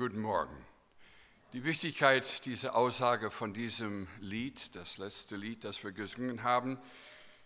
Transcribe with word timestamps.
Guten 0.00 0.22
Morgen. 0.22 0.56
Die 1.52 1.62
Wichtigkeit 1.64 2.46
dieser 2.46 2.74
Aussage 2.74 3.30
von 3.30 3.52
diesem 3.52 4.08
Lied, 4.18 4.74
das 4.74 4.96
letzte 4.96 5.36
Lied, 5.36 5.62
das 5.62 5.84
wir 5.84 5.92
gesungen 5.92 6.42
haben, 6.42 6.78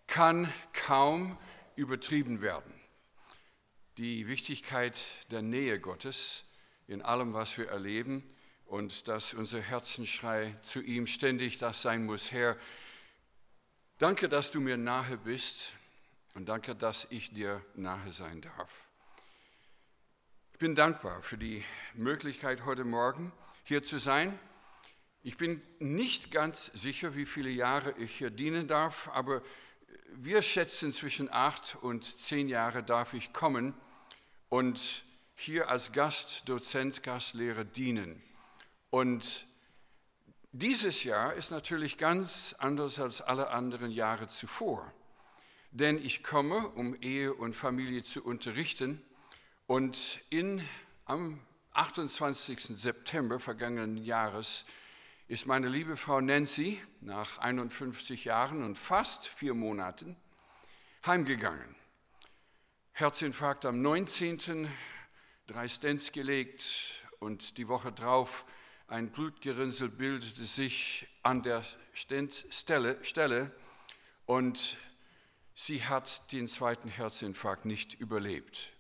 kann 0.07 0.49
kaum 0.73 1.37
übertrieben 1.75 2.43
werden. 2.43 2.73
Die 3.99 4.29
Wichtigkeit 4.29 5.01
der 5.33 5.43
Nähe 5.43 5.81
Gottes 5.81 6.45
in 6.87 7.03
allem, 7.03 7.35
was 7.35 7.59
wir 7.59 7.71
erleben 7.71 8.23
und 8.67 9.09
dass 9.09 9.35
unser 9.35 9.61
Herzenschrei 9.61 10.57
zu 10.63 10.81
ihm 10.81 11.09
ständig 11.09 11.59
das 11.59 11.83
sein 11.83 12.07
muss. 12.07 12.31
Herr, 12.31 12.57
danke, 13.99 14.29
dass 14.29 14.53
du 14.53 14.61
mir 14.61 14.77
nahe 14.77 15.17
bist 15.17 15.73
und 16.37 16.49
danke, 16.49 16.77
dass 16.77 17.09
ich 17.11 17.35
dir 17.35 17.67
nahe 17.75 18.13
sein 18.13 18.43
darf. 18.43 18.84
Ich 20.55 20.61
bin 20.61 20.77
dankbar 20.77 21.21
für 21.21 21.37
die 21.37 21.65
Möglichkeit, 21.95 22.65
heute 22.65 22.85
Morgen 22.85 23.33
hier 23.65 23.83
zu 23.83 23.99
sein. 23.99 24.39
Ich 25.25 25.37
bin 25.37 25.61
nicht 25.81 26.31
ganz 26.31 26.71
sicher, 26.75 27.17
wie 27.17 27.27
viele 27.27 27.51
Jahre 27.51 27.93
ich 27.99 28.19
hier 28.19 28.31
dienen 28.31 28.69
darf, 28.69 29.11
aber 29.13 29.43
wir 30.13 30.43
schätzen 30.43 30.93
zwischen 30.93 31.29
acht 31.29 31.77
und 31.83 32.05
zehn 32.05 32.49
Jahre 32.49 32.85
darf 32.85 33.15
ich 33.15 33.33
kommen 33.33 33.75
und 34.49 35.05
hier 35.35 35.71
als 35.71 35.91
Gastdozent, 35.91 37.03
Gastlehrer 37.03 37.65
dienen. 37.65 38.23
Und 38.91 39.49
dieses 40.53 41.03
Jahr 41.03 41.35
ist 41.35 41.51
natürlich 41.51 41.99
ganz 41.99 42.55
anders 42.59 43.01
als 43.01 43.21
alle 43.21 43.51
anderen 43.51 43.91
Jahre 43.91 44.29
zuvor, 44.29 44.95
denn 45.73 45.99
ich 45.99 46.23
komme, 46.23 46.69
um 46.69 46.95
Ehe 47.03 47.35
und 47.35 47.57
Familie 47.57 48.05
zu 48.05 48.25
unterrichten 48.25 49.03
und 49.67 50.21
in, 50.31 50.63
am 51.07 51.41
28. 51.73 52.61
September 52.79 53.41
vergangenen 53.41 53.97
Jahres 53.97 54.65
ist 55.27 55.47
meine 55.47 55.69
liebe 55.69 55.97
Frau 55.97 56.21
Nancy 56.21 56.81
nach 57.01 57.39
51 57.39 58.27
Jahren 58.27 58.63
und 58.63 58.77
fast 58.77 59.27
vier 59.27 59.55
Monaten 59.55 60.17
heimgegangen. 61.07 61.75
Herzinfarkt 62.93 63.65
am 63.65 63.81
19. 63.81 64.69
drei 65.47 65.67
Stents 65.67 66.13
gelegt 66.13 67.03
und 67.19 67.57
die 67.57 67.69
Woche 67.69 67.91
drauf 67.91 68.45
ein 68.87 69.11
Blutgerinnsel 69.11 69.89
bildete 69.89 70.45
sich 70.45 71.09
an 71.23 71.43
der 71.43 71.65
Stelle 71.95 73.51
und 74.27 74.77
sie 75.55 75.83
hat 75.83 76.31
den 76.33 76.49
zweiten 76.49 76.91
Herzinfarkt 76.91 77.65
nicht 77.65 77.95
überlebt. 77.95 78.74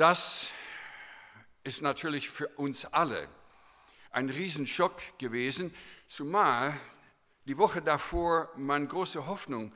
Das 0.00 0.48
ist 1.62 1.82
natürlich 1.82 2.30
für 2.30 2.48
uns 2.56 2.86
alle 2.86 3.28
ein 4.10 4.30
Riesenschock 4.30 4.98
gewesen, 5.18 5.74
zumal 6.08 6.74
die 7.44 7.58
Woche 7.58 7.82
davor 7.82 8.48
man 8.56 8.88
große 8.88 9.26
Hoffnung 9.26 9.74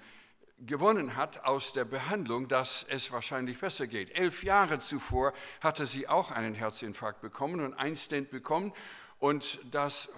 gewonnen 0.61 1.17
hat 1.17 1.45
aus 1.45 1.75
der 1.75 1.85
Behandlung, 1.85 2.49
dass 2.49 2.87
es 2.89 3.13
wahrscheinlich 3.13 3.61
besser 3.61 3.87
geht. 3.87 4.19
Elf 4.19 4.45
Jahre 4.45 4.79
zuvor 4.79 5.35
hatte 5.61 5.85
sie 5.85 6.09
auch 6.09 6.31
einen 6.31 6.55
Herzinfarkt 6.55 7.21
bekommen 7.21 7.61
und 7.61 7.75
ein 7.75 7.95
Stent 7.95 8.31
bekommen 8.31 8.73
und 9.19 9.59
das 9.71 10.09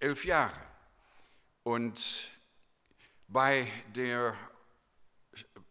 elf 0.00 0.26
Jahre. 0.26 0.60
Und 1.62 2.30
bei 3.28 3.72
der 3.94 4.36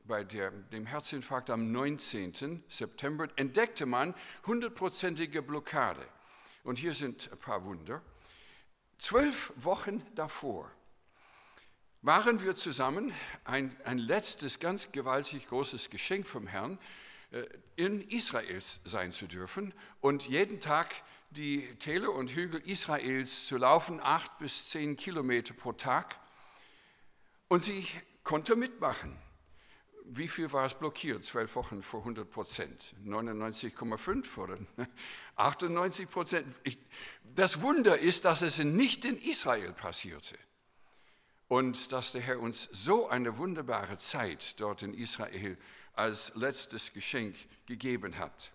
bei 0.05 0.23
der, 0.23 0.51
dem 0.51 0.85
Herzinfarkt 0.85 1.49
am 1.49 1.71
19. 1.71 2.63
September 2.67 3.27
entdeckte 3.35 3.85
man 3.85 4.13
hundertprozentige 4.45 5.41
Blockade. 5.41 6.05
Und 6.64 6.77
hier 6.77 6.93
sind 6.93 7.30
ein 7.31 7.37
paar 7.37 7.64
Wunder. 7.65 8.02
Zwölf 8.97 9.52
Wochen 9.55 10.05
davor 10.15 10.71
waren 12.02 12.43
wir 12.43 12.55
zusammen, 12.55 13.13
ein, 13.45 13.75
ein 13.86 13.97
letztes 13.97 14.59
ganz 14.59 14.92
gewaltig 14.92 15.47
großes 15.47 15.89
Geschenk 15.89 16.27
vom 16.27 16.47
Herrn, 16.47 16.77
äh, 17.31 17.45
in 17.75 18.02
Israel 18.09 18.61
sein 18.83 19.11
zu 19.11 19.25
dürfen 19.27 19.73
und 20.02 20.27
jeden 20.27 20.59
Tag 20.59 20.93
die 21.31 21.73
Täler 21.75 22.11
und 22.11 22.30
Hügel 22.30 22.61
Israels 22.61 23.47
zu 23.47 23.58
laufen, 23.58 23.99
acht 24.02 24.37
bis 24.37 24.69
zehn 24.69 24.95
Kilometer 24.97 25.53
pro 25.53 25.71
Tag. 25.71 26.19
Und 27.47 27.63
sie 27.63 27.87
konnte 28.23 28.55
mitmachen 28.55 29.17
wie 30.05 30.27
viel 30.27 30.52
war 30.52 30.65
es 30.65 30.73
blockiert? 30.73 31.23
Zwölf 31.23 31.55
Wochen 31.55 31.81
vor 31.81 32.02
100 32.02 32.30
Prozent. 32.30 32.93
99,5 33.05 34.37
oder 34.37 34.58
98 35.36 36.09
Prozent. 36.09 36.47
Das 37.23 37.61
Wunder 37.61 37.97
ist, 37.97 38.25
dass 38.25 38.42
es 38.42 38.58
nicht 38.59 39.05
in 39.05 39.17
Israel 39.17 39.71
passierte. 39.73 40.37
Und 41.47 41.92
dass 41.92 42.11
der 42.11 42.21
Herr 42.21 42.39
uns 42.39 42.67
so 42.71 43.08
eine 43.08 43.37
wunderbare 43.37 43.97
Zeit 43.97 44.59
dort 44.59 44.81
in 44.81 44.93
Israel 44.93 45.58
als 45.93 46.31
letztes 46.36 46.93
Geschenk 46.93 47.36
gegeben 47.65 48.17
hat. 48.17 48.52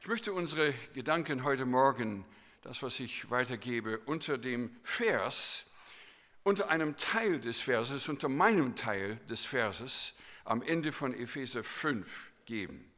Ich 0.00 0.08
möchte 0.08 0.32
unsere 0.32 0.72
Gedanken 0.94 1.44
heute 1.44 1.64
Morgen, 1.64 2.24
das, 2.62 2.82
was 2.82 3.00
ich 3.00 3.30
weitergebe, 3.30 3.98
unter 4.06 4.38
dem 4.38 4.74
Vers, 4.84 5.64
unter 6.44 6.68
einem 6.68 6.96
Teil 6.96 7.40
des 7.40 7.60
Verses, 7.60 8.08
unter 8.08 8.28
meinem 8.28 8.74
Teil 8.74 9.16
des 9.28 9.44
Verses, 9.44 10.14
am 10.44 10.62
Ende 10.62 10.92
von 10.92 11.14
Epheser 11.14 11.64
5 11.64 12.30
geben. 12.44 12.90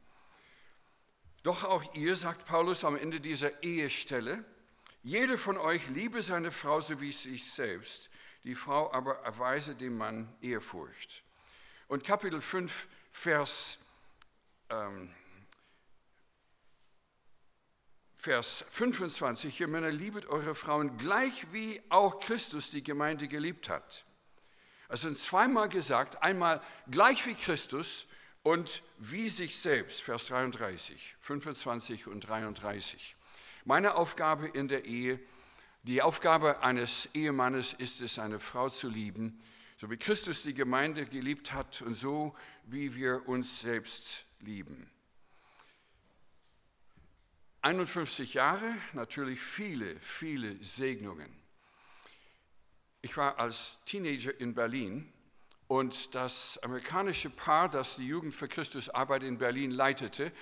Doch 1.43 1.65
auch 1.65 1.95
ihr, 1.95 2.17
sagt 2.17 2.47
Paulus 2.47 2.85
am 2.85 2.97
Ende 2.97 3.21
dieser 3.21 3.63
Ehestelle, 3.63 4.45
jede 5.03 5.37
von 5.37 5.59
euch 5.59 5.87
liebe 5.91 6.23
seine 6.23 6.51
Frau 6.51 6.81
so 6.81 7.01
wie 7.01 7.13
sich 7.13 7.51
selbst, 7.53 8.09
die 8.45 8.55
Frau 8.55 8.91
aber 8.93 9.17
erweise 9.19 9.75
dem 9.75 9.99
Mann 9.99 10.35
Ehrfurcht. 10.41 11.23
Und 11.89 12.03
Kapitel 12.05 12.41
5, 12.41 12.89
Vers, 13.13 13.77
ähm, 14.71 15.15
Vers 18.17 18.65
25, 18.71 19.61
ihr 19.61 19.69
Männer, 19.69 19.91
liebet 19.91 20.27
eure 20.27 20.55
Frauen 20.55 20.97
gleich 20.97 21.53
wie 21.53 21.83
auch 21.91 22.21
Christus 22.21 22.71
die 22.71 22.83
Gemeinde 22.83 23.29
geliebt 23.29 23.69
hat 23.69 24.04
also 24.89 25.13
zweimal 25.15 25.69
gesagt, 25.69 26.23
einmal 26.23 26.63
gleich 26.91 27.27
wie 27.27 27.35
Christus 27.35 28.07
und 28.43 28.83
wie 28.99 29.31
sich 29.31 29.59
selbst, 29.59 30.03
Vers 30.03 30.27
33, 30.27 31.17
25 31.21 32.07
und 32.07 32.21
33. 32.21 33.17
Meine 33.65 33.95
Aufgabe 33.95 34.47
in 34.47 34.69
der 34.69 34.85
Ehe, 34.85 35.19
die 35.83 36.03
Aufgabe 36.03 36.63
eines 36.63 37.09
Ehemannes 37.15 37.73
ist 37.73 38.01
es, 38.01 38.19
eine 38.19 38.41
Frau 38.41 38.69
zu 38.69 38.89
lieben, 38.89 39.39
so 39.77 39.91
wie 39.91 39.97
Christus 39.97 40.43
die 40.43 40.55
Gemeinde 40.55 41.07
geliebt 41.07 41.53
hat 41.53 41.83
und 41.83 41.95
so 41.95 42.35
wie 42.65 42.95
wir 42.95 43.29
uns 43.29 43.61
selbst 43.61 44.25
lieben. 44.41 44.91
51 47.63 48.35
Jahre, 48.35 48.77
natürlich 48.93 49.41
viele, 49.41 49.99
viele 50.01 50.63
Segnungen. 50.63 51.44
Ich 53.05 53.19
war 53.19 53.39
als 53.39 53.81
Teenager 53.85 54.41
in 54.41 54.55
Berlin 54.55 55.07
und 55.69 56.15
das 56.15 56.59
amerikanische 56.63 57.29
Paar, 57.29 57.69
das 57.69 57.97
die 57.97 58.07
Jugend 58.07 58.33
für 58.33 58.49
Christus 58.49 58.89
Arbeit 58.89 59.25
in 59.25 59.37
Berlin 59.37 59.73
leitete, 59.73 60.33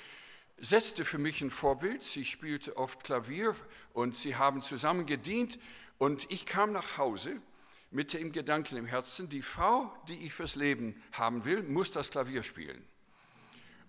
setzte 0.59 1.05
für 1.05 1.19
mich 1.19 1.41
ein 1.41 1.51
Vorbild. 1.51 2.05
Sie 2.05 2.25
spielte 2.25 2.77
oft 2.77 3.03
Klavier 3.03 3.57
und 3.95 4.15
sie 4.15 4.37
haben 4.37 4.63
zusammen 4.63 5.07
gedient 5.07 5.59
und 5.99 6.31
ich 6.31 6.47
kam 6.47 6.71
nach 6.71 6.99
Hause 6.99 7.43
mit 7.91 8.13
dem 8.13 8.31
Gedanken 8.31 8.77
im 8.77 8.87
Herzen, 8.87 9.29
die 9.29 9.43
Frau, 9.43 9.93
die 10.07 10.25
ich 10.25 10.33
fürs 10.33 10.55
Leben 10.55 11.03
haben 11.11 11.45
will, 11.45 11.65
muss 11.65 11.91
das 11.91 12.11
Klavier 12.11 12.45
spielen. 12.45 12.87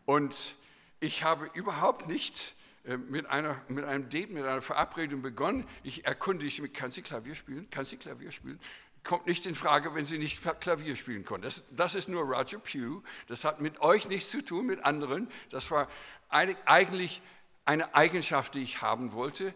Und 0.06 0.56
ich 1.00 1.24
habe 1.24 1.48
überhaupt 1.54 2.08
nicht 2.08 2.56
mit, 2.84 3.26
einer, 3.28 3.62
mit 3.70 3.86
einem 3.86 4.10
Date, 4.10 4.32
mit 4.32 4.44
einer 4.44 4.62
Verabredung 4.62 5.22
begonnen. 5.22 5.66
Ich 5.84 6.06
erkundige 6.06 6.62
mich, 6.62 6.74
kann 6.74 6.92
sie 6.92 7.02
Klavier 7.02 7.36
spielen? 7.36 7.70
Kann 7.70 7.86
sie 7.86 7.98
Klavier 7.98 8.32
spielen? 8.32 8.60
Kommt 9.04 9.28
nicht 9.28 9.46
in 9.46 9.56
Frage, 9.56 9.96
wenn 9.96 10.06
sie 10.06 10.18
nicht 10.18 10.42
Klavier 10.60 10.96
spielen 10.96 11.26
konnte. 11.26 11.48
Das, 11.48 11.64
das 11.72 11.96
ist 11.96 12.10
nur 12.10 12.24
Roger 12.24 12.60
Pugh. 12.60 13.04
Das 13.28 13.44
hat 13.44 13.62
mit 13.62 13.82
euch 13.82 14.08
nichts 14.08 14.32
zu 14.32 14.42
tun, 14.42 14.66
mit 14.66 14.84
anderen. 14.84 15.30
Das 15.50 15.72
war 15.72 15.90
eigentlich 16.30 17.22
eine 17.66 17.96
Eigenschaft, 17.96 18.56
die 18.56 18.64
ich 18.64 18.82
haben 18.82 19.14
wollte 19.14 19.54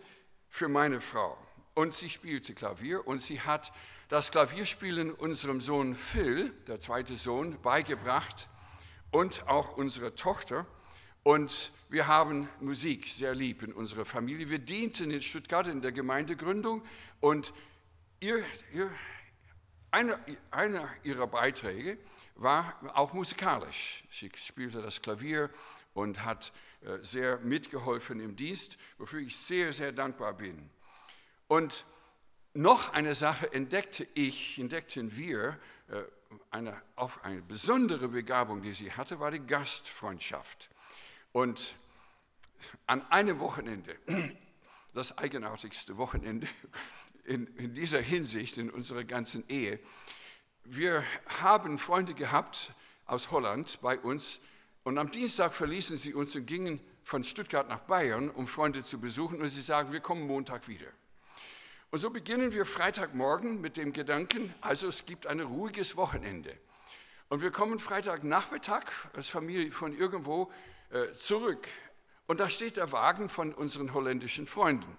für 0.49 0.69
meine 0.69 1.01
Frau. 1.01 1.37
Und 1.73 1.93
sie 1.93 2.09
spielte 2.09 2.53
Klavier 2.53 3.07
und 3.07 3.21
sie 3.21 3.41
hat 3.41 3.71
das 4.09 4.31
Klavierspielen 4.31 5.11
unserem 5.11 5.59
Sohn 5.59 5.95
Phil, 5.95 6.51
der 6.67 6.79
zweite 6.79 7.17
Sohn, 7.17 7.61
beigebracht 7.61 8.47
und 9.11 9.47
auch 9.47 9.75
unsere 9.75 10.15
Tochter. 10.15 10.65
Und 11.27 11.73
wir 11.89 12.07
haben 12.07 12.47
Musik 12.61 13.05
sehr 13.05 13.35
lieb 13.35 13.61
in 13.61 13.73
unserer 13.73 14.05
Familie. 14.05 14.49
Wir 14.49 14.59
dienten 14.59 15.11
in 15.11 15.21
Stuttgart 15.21 15.67
in 15.67 15.81
der 15.81 15.91
Gemeindegründung 15.91 16.81
und 17.19 17.53
ihr, 18.21 18.45
ihr, 18.73 18.89
einer, 19.91 20.17
einer 20.51 20.87
ihrer 21.03 21.27
Beiträge 21.27 21.97
war 22.35 22.79
auch 22.93 23.11
musikalisch. 23.11 24.05
Sie 24.09 24.31
spielte 24.37 24.81
das 24.81 25.01
Klavier 25.01 25.49
und 25.93 26.23
hat 26.23 26.53
äh, 26.79 26.99
sehr 27.01 27.39
mitgeholfen 27.39 28.21
im 28.21 28.37
Dienst, 28.37 28.77
wofür 28.97 29.19
ich 29.19 29.35
sehr, 29.35 29.73
sehr 29.73 29.91
dankbar 29.91 30.31
bin. 30.33 30.69
Und 31.49 31.83
noch 32.53 32.93
eine 32.93 33.15
Sache 33.15 33.51
entdeckte 33.51 34.07
ich, 34.13 34.57
entdeckten 34.59 35.17
wir, 35.17 35.59
äh, 35.89 36.03
eine, 36.51 36.81
auf 36.95 37.25
eine 37.25 37.41
besondere 37.41 38.07
Begabung, 38.07 38.61
die 38.61 38.73
sie 38.73 38.93
hatte, 38.93 39.19
war 39.19 39.31
die 39.31 39.45
Gastfreundschaft. 39.45 40.69
Und 41.37 41.75
an 42.87 43.03
einem 43.11 43.39
Wochenende, 43.39 43.95
das 44.95 45.19
eigenartigste 45.19 45.95
Wochenende 45.97 46.47
in, 47.25 47.45
in 47.57 47.75
dieser 47.75 48.01
Hinsicht 48.01 48.57
in 48.57 48.71
unserer 48.71 49.03
ganzen 49.03 49.47
Ehe, 49.47 49.79
wir 50.63 51.03
haben 51.43 51.77
Freunde 51.77 52.15
gehabt 52.15 52.73
aus 53.05 53.29
Holland 53.29 53.77
bei 53.83 53.99
uns 53.99 54.39
und 54.83 54.97
am 54.97 55.11
Dienstag 55.11 55.53
verließen 55.53 55.99
sie 55.99 56.15
uns 56.15 56.35
und 56.35 56.47
gingen 56.47 56.79
von 57.03 57.23
Stuttgart 57.23 57.69
nach 57.69 57.81
Bayern, 57.81 58.31
um 58.31 58.47
Freunde 58.47 58.83
zu 58.83 58.99
besuchen 58.99 59.39
und 59.39 59.49
sie 59.49 59.61
sagen, 59.61 59.91
wir 59.91 59.99
kommen 59.99 60.25
Montag 60.25 60.67
wieder. 60.67 60.87
Und 61.91 61.99
so 61.99 62.09
beginnen 62.09 62.51
wir 62.51 62.65
Freitagmorgen 62.65 63.61
mit 63.61 63.77
dem 63.77 63.93
Gedanken, 63.93 64.55
also 64.59 64.87
es 64.87 65.05
gibt 65.05 65.27
ein 65.27 65.41
ruhiges 65.41 65.97
Wochenende. 65.97 66.57
Und 67.29 67.43
wir 67.43 67.51
kommen 67.51 67.77
Freitagnachmittag 67.77 68.85
als 69.13 69.27
Familie 69.27 69.71
von 69.71 69.95
irgendwo 69.95 70.51
zurück. 71.13 71.67
Und 72.27 72.41
da 72.41 72.49
steht 72.49 72.77
der 72.77 72.91
Wagen 72.91 73.29
von 73.29 73.53
unseren 73.53 73.93
holländischen 73.93 74.47
Freunden, 74.47 74.97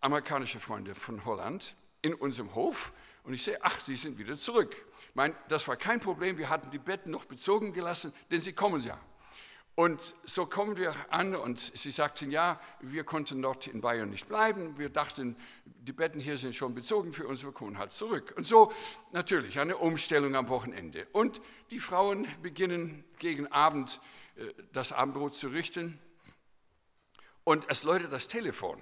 amerikanische 0.00 0.58
Freunde 0.58 0.96
von 0.96 1.24
Holland, 1.24 1.76
in 2.02 2.12
unserem 2.12 2.54
Hof. 2.54 2.92
Und 3.22 3.34
ich 3.34 3.42
sehe, 3.42 3.58
ach, 3.62 3.80
die 3.84 3.96
sind 3.96 4.18
wieder 4.18 4.36
zurück. 4.36 4.74
Ich 5.08 5.14
meine, 5.14 5.34
das 5.48 5.68
war 5.68 5.76
kein 5.76 6.00
Problem, 6.00 6.38
wir 6.38 6.48
hatten 6.48 6.70
die 6.70 6.78
Betten 6.78 7.12
noch 7.12 7.24
bezogen 7.24 7.72
gelassen, 7.72 8.12
denn 8.30 8.40
sie 8.40 8.52
kommen 8.52 8.82
ja. 8.82 8.98
Und 9.76 10.14
so 10.24 10.44
kommen 10.44 10.76
wir 10.76 10.94
an 11.10 11.36
und 11.36 11.58
sie 11.58 11.90
sagten, 11.90 12.30
ja, 12.30 12.60
wir 12.80 13.04
konnten 13.04 13.40
dort 13.40 13.68
in 13.68 13.80
Bayern 13.80 14.10
nicht 14.10 14.26
bleiben. 14.26 14.76
Wir 14.76 14.90
dachten, 14.90 15.36
die 15.64 15.92
Betten 15.92 16.20
hier 16.20 16.36
sind 16.36 16.54
schon 16.54 16.74
bezogen 16.74 17.12
für 17.12 17.26
uns, 17.26 17.44
wir 17.44 17.52
kommen 17.52 17.78
halt 17.78 17.92
zurück. 17.92 18.34
Und 18.36 18.44
so 18.44 18.72
natürlich 19.12 19.58
eine 19.60 19.76
Umstellung 19.76 20.34
am 20.34 20.48
Wochenende. 20.48 21.06
Und 21.12 21.40
die 21.70 21.78
Frauen 21.78 22.26
beginnen 22.42 23.04
gegen 23.18 23.46
Abend 23.46 24.00
äh, 24.02 24.19
das 24.72 24.92
Abendbrot 24.92 25.34
zu 25.34 25.48
richten. 25.48 25.98
Und 27.44 27.66
es 27.68 27.82
läutet 27.82 28.12
das 28.12 28.28
Telefon. 28.28 28.80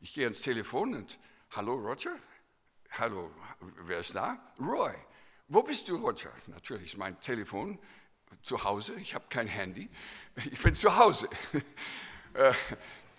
Ich 0.00 0.14
gehe 0.14 0.24
ans 0.24 0.40
Telefon 0.40 0.94
und, 0.94 1.18
hallo 1.50 1.74
Roger? 1.74 2.16
Hallo, 2.92 3.30
wer 3.84 3.98
ist 3.98 4.14
da? 4.14 4.38
Roy. 4.58 4.94
Wo 5.48 5.62
bist 5.62 5.88
du, 5.88 5.96
Roger? 5.96 6.32
Natürlich 6.46 6.92
ist 6.92 6.96
mein 6.98 7.20
Telefon 7.20 7.78
zu 8.42 8.62
Hause, 8.64 8.94
ich 8.94 9.14
habe 9.14 9.24
kein 9.28 9.46
Handy, 9.46 9.88
ich 10.50 10.62
bin 10.62 10.74
zu 10.74 10.96
Hause. 10.96 11.28
Äh, 12.34 12.52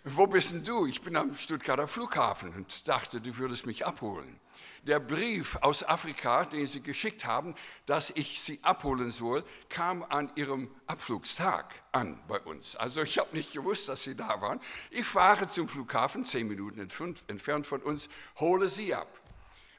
wo 0.03 0.27
bist 0.27 0.53
denn 0.53 0.63
du? 0.63 0.85
Ich 0.85 1.01
bin 1.01 1.15
am 1.15 1.35
Stuttgarter 1.35 1.87
Flughafen 1.87 2.53
und 2.53 2.87
dachte, 2.87 3.19
du 3.19 3.35
würdest 3.37 3.65
mich 3.65 3.85
abholen. 3.85 4.39
Der 4.83 4.99
Brief 4.99 5.57
aus 5.57 5.83
Afrika, 5.83 6.45
den 6.45 6.65
sie 6.65 6.81
geschickt 6.81 7.25
haben, 7.25 7.55
dass 7.85 8.11
ich 8.11 8.41
sie 8.41 8.59
abholen 8.63 9.11
soll, 9.11 9.43
kam 9.67 10.03
an 10.03 10.31
ihrem 10.35 10.69
Abflugstag 10.87 11.75
an 11.91 12.19
bei 12.27 12.39
uns. 12.39 12.75
Also 12.75 13.01
ich 13.01 13.17
habe 13.17 13.35
nicht 13.35 13.53
gewusst, 13.53 13.89
dass 13.89 14.03
sie 14.03 14.15
da 14.15 14.41
waren. 14.41 14.59
Ich 14.89 15.05
fahre 15.05 15.47
zum 15.47 15.67
Flughafen, 15.67 16.23
zehn 16.23 16.47
Minuten 16.47 16.79
entfernt 16.79 17.67
von 17.67 17.81
uns, 17.81 18.09
hole 18.39 18.67
sie 18.69 18.95
ab. 18.95 19.07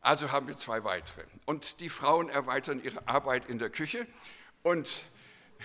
Also 0.02 0.32
haben 0.32 0.48
wir 0.48 0.56
zwei 0.56 0.84
weitere. 0.84 1.24
Und 1.44 1.80
die 1.80 1.88
Frauen 1.88 2.28
erweitern 2.28 2.82
ihre 2.82 3.06
Arbeit 3.06 3.46
in 3.46 3.58
der 3.58 3.70
Küche 3.70 4.06
und 4.62 5.02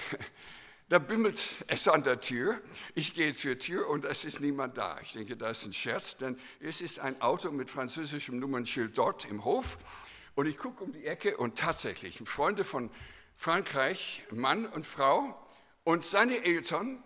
da 0.89 0.99
bimmelt 0.99 1.47
es 1.67 1.87
an 1.87 2.03
der 2.03 2.19
Tür. 2.19 2.61
Ich 2.93 3.15
gehe 3.15 3.33
zur 3.33 3.57
Tür 3.57 3.89
und 3.89 4.05
es 4.05 4.23
ist 4.23 4.39
niemand 4.39 4.77
da. 4.77 4.99
Ich 5.01 5.13
denke, 5.13 5.35
das 5.35 5.59
ist 5.59 5.65
ein 5.65 5.73
Scherz, 5.73 6.17
denn 6.17 6.39
es 6.59 6.79
ist 6.79 6.99
ein 6.99 7.19
Auto 7.21 7.51
mit 7.51 7.71
französischem 7.71 8.39
Nummernschild 8.39 8.97
dort 8.97 9.25
im 9.25 9.43
Hof. 9.45 9.77
Und 10.35 10.45
ich 10.45 10.57
gucke 10.57 10.83
um 10.83 10.91
die 10.91 11.05
Ecke 11.05 11.37
und 11.37 11.57
tatsächlich 11.57 12.21
Freunde 12.25 12.63
von 12.63 12.91
Frankreich, 13.35 14.25
Mann 14.31 14.65
und 14.67 14.85
Frau 14.85 15.35
und 15.83 16.03
seine 16.03 16.43
Eltern 16.43 17.03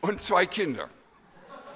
und 0.00 0.22
zwei 0.22 0.46
Kinder. 0.46 0.88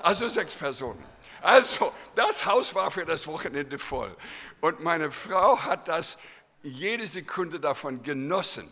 Also 0.02 0.28
sechs 0.28 0.54
Personen. 0.54 1.04
Also, 1.42 1.92
das 2.14 2.46
Haus 2.46 2.74
war 2.74 2.90
für 2.90 3.04
das 3.04 3.26
Wochenende 3.26 3.78
voll. 3.78 4.14
Und 4.60 4.80
meine 4.80 5.10
Frau 5.10 5.58
hat 5.58 5.88
das 5.88 6.18
jede 6.62 7.06
Sekunde 7.06 7.58
davon 7.58 8.02
genossen 8.02 8.70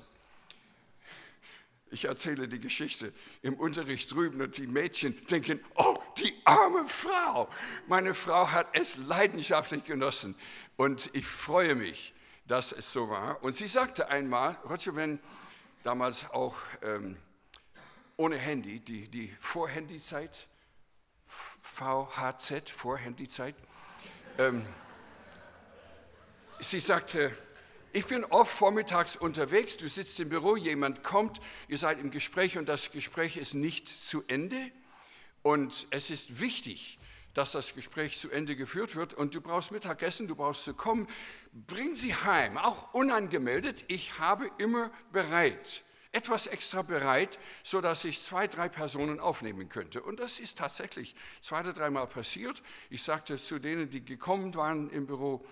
ich 1.90 2.05
erzähle 2.05 2.49
die 2.49 2.61
Geschichte 2.61 3.12
im 3.43 3.55
Unterricht 3.55 4.12
drüben 4.12 4.40
und 4.40 4.56
die 4.56 4.67
Mädchen 4.67 5.19
denken, 5.26 5.61
oh, 5.75 5.96
die 6.19 6.35
arme 6.44 6.87
Frau. 6.88 7.49
Meine 7.87 8.14
Frau 8.14 8.50
hat 8.50 8.69
es 8.73 8.96
leidenschaftlich 8.96 9.85
genossen 9.85 10.35
und 10.76 11.11
ich 11.14 11.26
freue 11.26 11.75
mich, 11.75 12.14
dass 12.46 12.73
es 12.73 12.93
so 12.93 13.08
war. 13.08 13.43
Und 13.43 13.56
sie 13.56 13.69
sagte 13.69 14.08
einmal, 14.08 14.56
Roger, 14.69 14.96
wenn 14.96 15.20
damals 15.82 16.29
auch 16.31 16.56
ähm, 16.82 17.17
ohne 18.17 18.37
Handy, 18.37 18.81
die, 18.81 19.08
die 19.08 19.37
Vorhandyzeit, 19.40 20.49
VHZ, 21.26 22.70
Vorhandyzeit, 22.70 23.55
ähm, 24.38 24.64
sie 26.61 26.81
sagte, 26.81 27.37
ich 27.93 28.06
bin 28.06 28.25
oft 28.25 28.52
vormittags 28.52 29.17
unterwegs, 29.17 29.76
du 29.76 29.88
sitzt 29.88 30.20
im 30.20 30.29
Büro, 30.29 30.56
jemand 30.56 31.02
kommt, 31.02 31.40
ihr 31.69 31.79
seid 31.79 31.99
im 32.00 32.11
Gespräch 32.11 32.58
und 32.58 32.69
das 32.69 32.90
Gespräch 32.90 33.37
ist 33.37 33.55
nicht 33.55 33.88
zu 33.88 34.23
Ende. 34.29 34.70
Und 35.43 35.87
es 35.90 36.11
ist 36.11 36.40
wichtig, 36.40 36.99
dass 37.35 37.52
das 37.52 37.75
Gespräch 37.75 38.19
zu 38.19 38.31
Ende 38.31 38.56
geführt 38.56 38.96
wird 38.96 39.14
und 39.14 39.35
du 39.35 39.40
brauchst 39.40 39.70
Mittagessen, 39.70 40.26
du 40.26 40.35
brauchst 40.35 40.64
zu 40.64 40.75
kommen. 40.75 41.06
Bring 41.52 41.94
sie 41.94 42.14
heim, 42.14 42.58
auch 42.58 42.93
unangemeldet. 42.94 43.85
Ich 43.88 44.19
habe 44.19 44.50
immer 44.58 44.90
bereit, 45.12 45.85
etwas 46.11 46.46
extra 46.49 46.82
bereit, 46.82 47.38
sodass 47.62 48.05
ich 48.05 48.20
zwei, 48.23 48.46
drei 48.46 48.69
Personen 48.69 49.20
aufnehmen 49.20 49.69
könnte. 49.69 50.02
Und 50.02 50.19
das 50.20 50.40
ist 50.40 50.58
tatsächlich 50.58 51.14
zwei 51.40 51.61
oder 51.61 51.73
dreimal 51.73 52.06
passiert. 52.06 52.62
Ich 52.90 53.02
sagte 53.02 53.37
zu 53.37 53.58
denen, 53.58 53.88
die 53.88 54.05
gekommen 54.05 54.55
waren 54.55 54.90
im 54.90 55.06
Büro, 55.06 55.46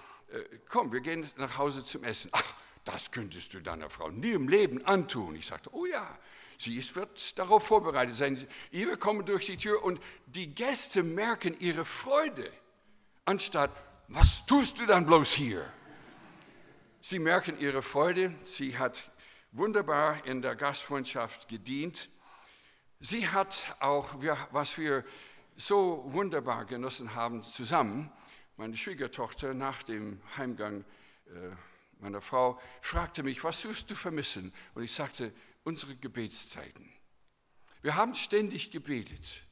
komm, 0.69 0.93
wir 0.93 1.01
gehen 1.01 1.29
nach 1.37 1.59
Hause 1.59 1.85
zum 1.85 2.05
Essen. 2.05 2.31
Ach, 2.33 2.55
das 2.85 3.11
könntest 3.11 3.55
du 3.55 3.61
deiner 3.61 3.91
Frau 3.91 4.11
nie 4.11 4.33
im 4.33 4.49
Leben 4.49 4.85
antun. 4.87 5.35
Ich 5.35 5.47
sagte, 5.47 5.71
oh 5.73 5.87
ja, 5.87 6.19
sie 6.57 6.77
ist, 6.77 6.95
wird 6.97 7.39
darauf 7.39 7.67
vorbereitet 7.67 8.15
sein. 8.15 8.47
Ihre 8.71 8.97
kommen 8.97 9.25
durch 9.25 9.47
die 9.47 9.57
Tür 9.57 9.83
und 9.83 10.01
die 10.27 10.55
Gäste 10.55 11.03
merken 11.03 11.59
ihre 11.59 11.85
Freude, 11.85 12.51
anstatt, 13.25 13.71
was 14.09 14.47
tust 14.47 14.79
du 14.79 14.87
dann 14.87 15.05
bloß 15.05 15.33
hier? 15.33 15.69
Sie 17.01 17.19
merken 17.19 17.59
ihre 17.59 17.83
Freude, 17.83 18.35
sie 18.41 18.79
hat 18.79 19.11
wunderbar 19.53 20.25
in 20.27 20.43
der 20.43 20.55
Gastfreundschaft 20.55 21.49
gedient. 21.49 22.09
Sie 23.01 23.29
hat 23.29 23.77
auch, 23.81 24.15
was 24.51 24.79
wir 24.79 25.05
so 25.57 26.05
wunderbar 26.07 26.65
genossen 26.65 27.15
haben 27.15 27.43
zusammen, 27.43 28.13
meine 28.57 28.77
Schwiegertochter 28.77 29.55
nach 29.55 29.83
dem 29.83 30.21
Heimgang 30.37 30.85
äh, 31.27 31.31
meiner 31.99 32.23
Frau 32.23 32.61
fragte 32.81 33.23
mich, 33.23 33.45
was 33.45 33.65
wirst 33.65 33.91
du 33.91 33.95
vermissen? 33.95 34.53
Und 34.75 34.83
ich 34.83 34.93
sagte, 34.93 35.33
unsere 35.65 35.97
Gebetszeiten. 35.97 36.93
Wir 37.83 37.97
haben 37.97 38.15
ständig 38.15 38.71
gebetet. 38.71 39.43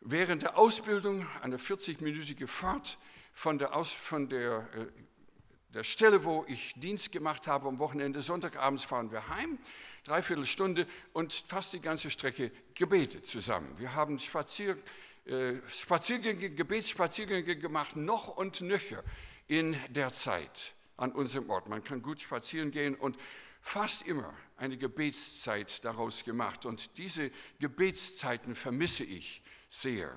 Während 0.00 0.42
der 0.42 0.58
Ausbildung, 0.58 1.26
eine 1.42 1.56
40-minütige 1.56 2.46
Fahrt 2.46 2.98
von 3.32 3.58
der, 3.58 3.74
Aus, 3.76 3.92
von 3.92 4.28
der, 4.28 4.68
äh, 4.74 4.86
der 5.72 5.84
Stelle, 5.84 6.24
wo 6.24 6.44
ich 6.48 6.74
Dienst 6.76 7.12
gemacht 7.12 7.46
habe 7.46 7.68
am 7.68 7.78
Wochenende, 7.78 8.20
Sonntagabends 8.20 8.84
fahren 8.84 9.10
wir 9.10 9.28
heim, 9.28 9.58
dreiviertel 10.04 10.44
Stunde 10.44 10.86
und 11.12 11.32
fast 11.32 11.72
die 11.72 11.80
ganze 11.80 12.10
Strecke 12.10 12.50
gebetet 12.74 13.26
zusammen. 13.26 13.78
Wir 13.78 13.94
haben 13.94 14.18
Spazier, 14.18 14.72
äh, 14.72 14.80
Spaziergänge, 15.68 16.50
Gebetsspaziergänge 16.50 17.56
gemacht, 17.56 17.96
noch 17.96 18.36
und 18.36 18.60
nöcher 18.60 19.04
in 19.46 19.76
der 19.88 20.12
Zeit 20.12 20.74
an 20.96 21.12
unserem 21.12 21.48
Ort. 21.50 21.68
Man 21.68 21.84
kann 21.84 22.02
gut 22.02 22.20
spazieren 22.20 22.70
gehen 22.70 22.94
und 22.94 23.16
fast 23.60 24.02
immer 24.02 24.34
eine 24.56 24.76
Gebetszeit 24.76 25.84
daraus 25.84 26.24
gemacht. 26.24 26.66
Und 26.66 26.96
diese 26.98 27.30
Gebetszeiten 27.60 28.56
vermisse 28.56 29.04
ich 29.04 29.42
sehr. 29.68 30.16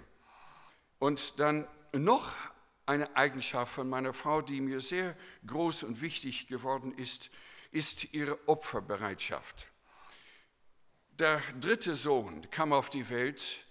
Und 1.00 1.40
dann 1.40 1.68
noch 1.94 2.34
eine 2.86 3.16
Eigenschaft 3.16 3.74
von 3.74 3.90
meiner 3.90 4.14
Frau, 4.14 4.42
die 4.42 4.62
mir 4.62 4.82
sehr 4.82 5.16
groß 5.46 5.84
und 5.84 6.02
wichtig 6.02 6.48
geworden 6.48 6.94
ist, 6.98 7.30
ist 7.72 8.14
ihre 8.14 8.48
Opferbereitschaft. 8.48 9.68
Der 11.12 11.42
dritte 11.60 11.96
Sohn 11.96 12.50
kam 12.50 12.74
auf 12.74 12.90
die 12.90 13.10
Welt 13.10 13.64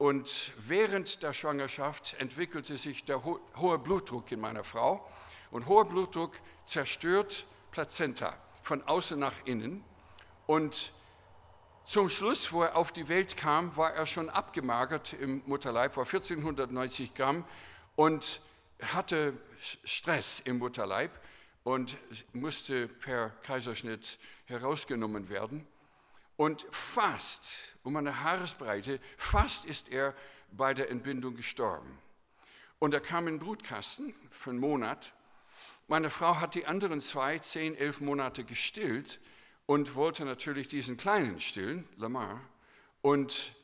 und 0.00 0.52
während 0.56 1.22
der 1.22 1.34
Schwangerschaft 1.34 2.16
entwickelte 2.18 2.78
sich 2.78 3.04
der 3.04 3.22
ho 3.22 3.38
hohe 3.58 3.78
Blutdruck 3.78 4.32
in 4.32 4.40
meiner 4.40 4.64
Frau. 4.64 5.06
Und 5.50 5.66
hoher 5.66 5.84
Blutdruck 5.84 6.40
zerstört 6.64 7.44
Plazenta 7.70 8.34
von 8.62 8.82
außen 8.82 9.18
nach 9.18 9.34
innen. 9.44 9.84
Und 10.46 10.94
Zum 11.84 12.08
Schluss, 12.08 12.52
wo 12.52 12.62
er 12.62 12.76
auf 12.76 12.92
die 12.92 13.08
Welt 13.08 13.36
kam, 13.36 13.76
war 13.76 13.92
er 13.92 14.06
schon 14.06 14.30
abgemagert 14.30 15.12
im 15.14 15.42
Mutterleib, 15.46 15.96
war 15.96 16.04
1490 16.04 17.14
Gramm 17.14 17.44
und 17.96 18.40
hatte 18.80 19.32
Stress 19.58 20.40
im 20.44 20.58
Mutterleib 20.58 21.10
und 21.64 21.98
musste 22.32 22.86
per 22.86 23.30
Kaiserschnitt 23.42 24.18
herausgenommen 24.46 25.28
werden. 25.28 25.66
Und 26.40 26.64
fast, 26.70 27.76
um 27.82 27.96
eine 27.96 28.24
Haaresbreite, 28.24 28.98
fast 29.18 29.66
ist 29.66 29.90
er 29.90 30.16
bei 30.50 30.72
der 30.72 30.88
Entbindung 30.88 31.36
gestorben. 31.36 31.98
Und 32.78 32.94
er 32.94 33.02
kam 33.02 33.28
in 33.28 33.34
den 33.34 33.40
Brutkasten 33.40 34.14
für 34.30 34.48
einen 34.48 34.58
Monat. 34.58 35.12
Meine 35.86 36.08
Frau 36.08 36.40
hat 36.40 36.54
die 36.54 36.64
anderen 36.64 37.02
zwei, 37.02 37.38
zehn, 37.40 37.76
elf 37.76 38.00
Monate 38.00 38.42
gestillt 38.42 39.20
und 39.66 39.96
wollte 39.96 40.24
natürlich 40.24 40.66
diesen 40.68 40.96
kleinen 40.96 41.40
stillen, 41.40 41.86
Lamar, 41.98 42.40
und 43.02 43.54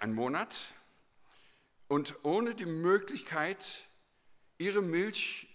einen 0.00 0.12
Monat. 0.14 0.54
Und 1.88 2.14
ohne 2.24 2.56
die 2.56 2.66
Möglichkeit, 2.66 3.88
ihre 4.58 4.82
Milch 4.82 5.48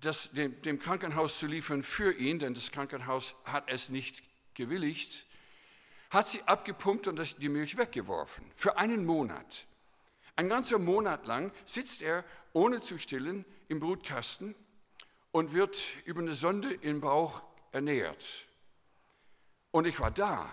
das, 0.00 0.32
dem, 0.32 0.60
dem 0.62 0.80
Krankenhaus 0.80 1.38
zu 1.38 1.46
liefern 1.46 1.84
für 1.84 2.12
ihn, 2.12 2.40
denn 2.40 2.54
das 2.54 2.72
Krankenhaus 2.72 3.36
hat 3.44 3.70
es 3.70 3.88
nicht 3.88 4.24
gewilligt, 4.56 5.26
hat 6.10 6.28
sie 6.28 6.42
abgepumpt 6.42 7.06
und 7.06 7.42
die 7.42 7.48
Milch 7.48 7.76
weggeworfen. 7.76 8.50
Für 8.56 8.78
einen 8.78 9.04
Monat. 9.04 9.66
Ein 10.34 10.48
ganzer 10.48 10.78
Monat 10.78 11.26
lang 11.26 11.52
sitzt 11.64 12.02
er 12.02 12.24
ohne 12.52 12.80
zu 12.80 12.98
stillen 12.98 13.44
im 13.68 13.80
Brutkasten 13.80 14.54
und 15.30 15.52
wird 15.52 15.78
über 16.04 16.20
eine 16.20 16.34
Sonde 16.34 16.72
im 16.72 17.00
Bauch 17.00 17.42
ernährt. 17.72 18.46
Und 19.70 19.86
ich 19.86 20.00
war 20.00 20.10
da, 20.10 20.50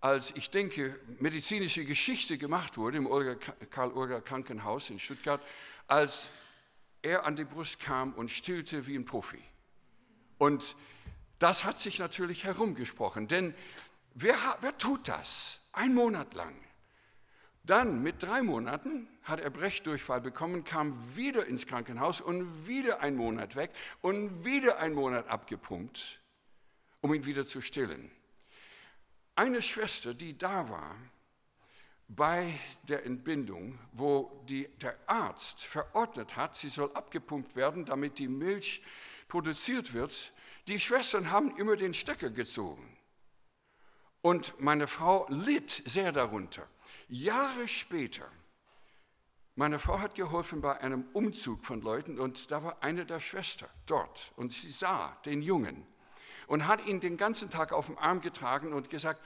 als 0.00 0.32
ich 0.34 0.50
denke, 0.50 0.98
medizinische 1.18 1.84
Geschichte 1.84 2.38
gemacht 2.38 2.78
wurde 2.78 2.98
im 2.98 3.08
Karl-Urger 3.70 4.20
Krankenhaus 4.22 4.90
in 4.90 4.98
Stuttgart, 4.98 5.40
als 5.86 6.30
er 7.02 7.24
an 7.24 7.36
die 7.36 7.44
Brust 7.44 7.78
kam 7.78 8.12
und 8.14 8.30
stillte 8.30 8.86
wie 8.86 8.96
ein 8.96 9.04
Profi. 9.04 9.42
Und 10.38 10.74
das 11.40 11.64
hat 11.64 11.78
sich 11.78 11.98
natürlich 11.98 12.44
herumgesprochen, 12.44 13.26
denn 13.26 13.54
wer, 14.14 14.36
wer 14.60 14.78
tut 14.78 15.08
das? 15.08 15.60
Ein 15.72 15.94
Monat 15.94 16.34
lang. 16.34 16.54
Dann 17.64 18.02
mit 18.02 18.22
drei 18.22 18.42
Monaten 18.42 19.08
hat 19.22 19.40
er 19.40 19.50
Brechdurchfall 19.50 20.20
bekommen, 20.20 20.64
kam 20.64 21.16
wieder 21.16 21.46
ins 21.46 21.66
Krankenhaus 21.66 22.20
und 22.20 22.66
wieder 22.66 23.00
ein 23.00 23.16
Monat 23.16 23.56
weg 23.56 23.70
und 24.02 24.44
wieder 24.44 24.78
ein 24.78 24.92
Monat 24.92 25.28
abgepumpt, 25.28 26.20
um 27.00 27.14
ihn 27.14 27.24
wieder 27.24 27.46
zu 27.46 27.60
stillen. 27.60 28.10
Eine 29.34 29.62
Schwester, 29.62 30.12
die 30.12 30.36
da 30.36 30.68
war, 30.68 30.96
bei 32.08 32.58
der 32.82 33.06
Entbindung, 33.06 33.78
wo 33.92 34.44
die, 34.48 34.68
der 34.78 34.98
Arzt 35.06 35.62
verordnet 35.62 36.36
hat, 36.36 36.56
sie 36.56 36.68
soll 36.68 36.90
abgepumpt 36.92 37.56
werden, 37.56 37.84
damit 37.84 38.18
die 38.18 38.28
Milch 38.28 38.82
produziert 39.28 39.94
wird, 39.94 40.32
die 40.70 40.80
Schwestern 40.80 41.30
haben 41.30 41.56
immer 41.56 41.76
den 41.76 41.92
Stecker 41.92 42.30
gezogen. 42.30 42.96
Und 44.22 44.54
meine 44.60 44.86
Frau 44.86 45.26
litt 45.28 45.82
sehr 45.84 46.12
darunter. 46.12 46.66
Jahre 47.08 47.66
später, 47.66 48.30
meine 49.56 49.78
Frau 49.78 49.98
hat 49.98 50.14
geholfen 50.14 50.60
bei 50.60 50.80
einem 50.80 51.04
Umzug 51.12 51.64
von 51.64 51.82
Leuten 51.82 52.20
und 52.20 52.50
da 52.50 52.62
war 52.62 52.82
eine 52.82 53.04
der 53.04 53.20
Schwestern 53.20 53.68
dort 53.86 54.32
und 54.36 54.52
sie 54.52 54.70
sah 54.70 55.16
den 55.26 55.42
Jungen 55.42 55.86
und 56.46 56.66
hat 56.66 56.86
ihn 56.86 57.00
den 57.00 57.16
ganzen 57.16 57.50
Tag 57.50 57.72
auf 57.72 57.86
dem 57.86 57.98
Arm 57.98 58.20
getragen 58.20 58.72
und 58.72 58.90
gesagt, 58.90 59.20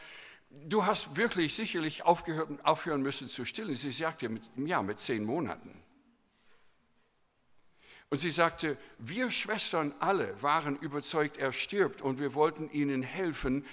du 0.51 0.87
hast 0.87 1.17
wirklich 1.17 1.55
sicherlich 1.55 2.05
aufgehört, 2.05 2.65
aufhören 2.65 3.03
müssen 3.03 3.29
zu 3.29 3.45
stillen. 3.45 3.77
Sie 3.77 3.93
sagte, 3.93 4.31
ja, 4.57 4.83
mit 4.83 4.99
zehn 4.99 5.25
Monaten. 5.25 5.84
Und 8.11 8.19
sie 8.19 8.31
sagte, 8.31 8.77
wir 8.99 9.31
Schwestern 9.31 9.95
alle 9.99 10.41
waren 10.43 10.77
überzeugt, 10.77 11.37
er 11.37 11.53
stirbt 11.53 12.03
und 12.03 12.19
wir 12.19 12.35
wollten 12.35 12.71
ihnen 12.71 13.03
helfen 13.03 13.67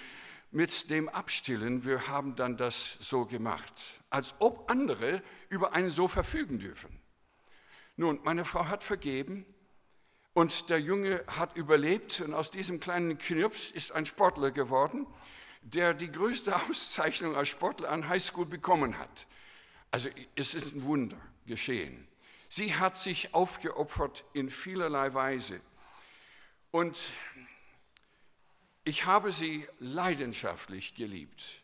mit 0.50 0.90
dem 0.90 1.08
Abstillen. 1.08 1.84
Wir 1.84 2.08
haben 2.08 2.34
dann 2.34 2.56
das 2.56 2.96
so 2.98 3.24
gemacht, 3.24 3.72
als 4.10 4.34
ob 4.38 4.70
andere 4.70 5.22
über 5.48 5.74
einen 5.74 5.90
so 5.90 6.08
verfügen 6.08 6.58
dürfen. 6.58 6.98
Nun, 7.96 8.20
meine 8.24 8.44
Frau 8.44 8.66
hat 8.66 8.82
vergeben 8.82 9.46
und 10.32 10.70
der 10.70 10.80
Junge 10.80 11.22
hat 11.26 11.56
überlebt 11.56 12.20
und 12.20 12.34
aus 12.34 12.50
diesem 12.50 12.80
kleinen 12.80 13.18
Knirps 13.18 13.70
ist 13.70 13.92
ein 13.92 14.06
Sportler 14.06 14.50
geworden 14.50 15.06
der 15.62 15.94
die 15.94 16.10
größte 16.10 16.54
Auszeichnung 16.68 17.36
als 17.36 17.48
Sportler 17.48 17.90
an 17.90 18.08
Highschool 18.08 18.46
bekommen 18.46 18.98
hat. 18.98 19.26
Also 19.90 20.08
es 20.34 20.54
ist 20.54 20.74
ein 20.74 20.84
Wunder 20.84 21.18
geschehen. 21.46 22.06
Sie 22.54 22.74
hat 22.74 22.98
sich 22.98 23.32
aufgeopfert 23.32 24.26
in 24.34 24.50
vielerlei 24.50 25.14
Weise. 25.14 25.58
Und 26.70 26.98
ich 28.84 29.06
habe 29.06 29.32
sie 29.32 29.66
leidenschaftlich 29.78 30.94
geliebt. 30.94 31.62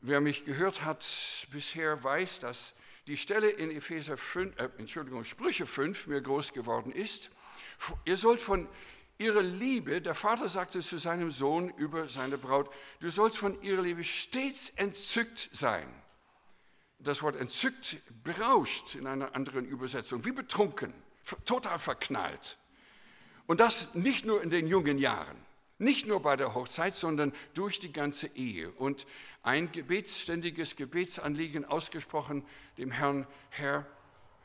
Wer 0.00 0.22
mich 0.22 0.46
gehört 0.46 0.82
hat 0.82 1.06
bisher, 1.50 2.02
weiß, 2.02 2.40
dass 2.40 2.72
die 3.06 3.18
Stelle 3.18 3.50
in 3.50 3.70
Epheser 3.70 4.16
5, 4.16 4.58
äh, 4.58 4.70
Entschuldigung, 4.78 5.26
Sprüche 5.26 5.66
5 5.66 6.06
mir 6.06 6.22
groß 6.22 6.54
geworden 6.54 6.90
ist. 6.90 7.30
Ihr 8.06 8.16
sollt 8.16 8.40
von 8.40 8.66
ihre 9.18 9.42
Liebe, 9.42 10.00
der 10.00 10.14
Vater 10.14 10.48
sagte 10.48 10.80
zu 10.80 10.96
seinem 10.96 11.30
Sohn 11.30 11.68
über 11.76 12.08
seine 12.08 12.38
Braut, 12.38 12.70
du 13.00 13.10
sollst 13.10 13.36
von 13.36 13.60
ihrer 13.60 13.82
Liebe 13.82 14.04
stets 14.04 14.70
entzückt 14.70 15.50
sein. 15.52 15.86
Das 16.98 17.22
Wort 17.22 17.36
entzückt 17.36 17.96
berauscht 18.24 18.94
in 18.94 19.06
einer 19.06 19.34
anderen 19.34 19.66
Übersetzung, 19.66 20.24
wie 20.24 20.32
betrunken, 20.32 20.92
total 21.44 21.78
verknallt. 21.78 22.58
Und 23.46 23.60
das 23.60 23.94
nicht 23.94 24.24
nur 24.24 24.42
in 24.42 24.50
den 24.50 24.66
jungen 24.66 24.98
Jahren, 24.98 25.36
nicht 25.78 26.06
nur 26.06 26.20
bei 26.20 26.36
der 26.36 26.54
Hochzeit, 26.54 26.94
sondern 26.94 27.32
durch 27.54 27.78
die 27.78 27.92
ganze 27.92 28.28
Ehe. 28.34 28.70
Und 28.72 29.06
ein 29.42 29.70
gebetsständiges 29.70 30.74
Gebetsanliegen 30.74 31.64
ausgesprochen 31.64 32.44
dem 32.78 32.90
Herrn, 32.90 33.26
Herr, 33.50 33.86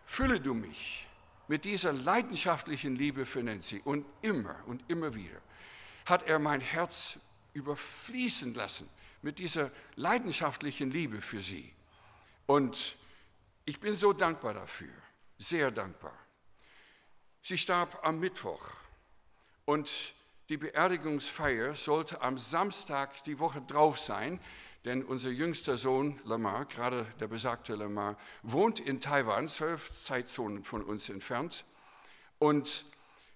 fülle 0.05 0.39
du 0.39 0.53
mich 0.53 1.07
mit 1.47 1.65
dieser 1.65 1.93
leidenschaftlichen 1.93 2.95
Liebe 2.95 3.25
für 3.25 3.41
Nancy 3.43 3.81
und 3.83 4.05
immer 4.21 4.55
und 4.67 4.83
immer 4.89 5.15
wieder 5.15 5.41
hat 6.05 6.27
er 6.27 6.39
mein 6.39 6.61
Herz 6.61 7.19
überfließen 7.53 8.53
lassen 8.53 8.89
mit 9.21 9.39
dieser 9.39 9.71
leidenschaftlichen 9.95 10.91
Liebe 10.91 11.21
für 11.21 11.41
sie. 11.41 11.71
Und 12.51 12.97
ich 13.63 13.79
bin 13.79 13.95
so 13.95 14.11
dankbar 14.11 14.53
dafür, 14.53 14.91
sehr 15.37 15.71
dankbar. 15.71 16.13
Sie 17.41 17.57
starb 17.57 17.99
am 18.03 18.19
Mittwoch 18.19 18.67
und 19.63 20.13
die 20.49 20.57
Beerdigungsfeier 20.57 21.75
sollte 21.75 22.19
am 22.19 22.37
Samstag 22.37 23.23
die 23.23 23.39
Woche 23.39 23.61
drauf 23.61 23.97
sein. 23.97 24.37
Denn 24.83 25.01
unser 25.05 25.29
jüngster 25.29 25.77
Sohn 25.77 26.19
Lamar, 26.25 26.65
gerade 26.65 27.05
der 27.21 27.29
besagte 27.29 27.75
Lamar, 27.75 28.17
wohnt 28.43 28.81
in 28.81 28.99
Taiwan, 28.99 29.47
zwölf 29.47 29.89
Zeitzonen 29.89 30.65
von 30.65 30.83
uns 30.83 31.07
entfernt. 31.07 31.63
Und 32.37 32.83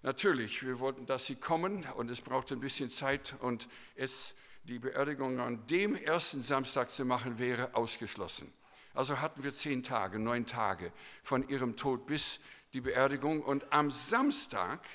natürlich, 0.01 0.61
wir 0.65 0.79
wollten, 0.79 1.05
dass 1.05 1.27
sie 1.27 1.35
kommen 1.35 1.85
und 1.95 2.11
es 2.11 2.19
braucht 2.19 2.51
ein 2.51 2.59
bisschen 2.59 2.89
Zeit 2.89 3.37
und 3.39 3.69
es, 3.95 4.35
die 4.65 4.79
Beerdigung 4.79 5.39
an 5.39 5.65
dem 5.67 5.95
ersten 5.95 6.41
Samstag 6.41 6.91
zu 6.91 7.05
machen, 7.05 7.39
wäre 7.39 7.73
ausgeschlossen. 7.75 8.51
Also 8.95 9.21
hatten 9.21 9.43
wir 9.43 9.53
zehn 9.53 9.83
Tage, 9.83 10.19
neun 10.19 10.45
Tage 10.45 10.91
von 11.21 11.47
ihrem 11.49 11.75
Tod 11.75 12.07
bis 12.07 12.39
die 12.73 12.81
Beerdigung. 12.81 13.41
Und 13.41 13.71
am 13.71 13.91
Samstag 13.91 14.87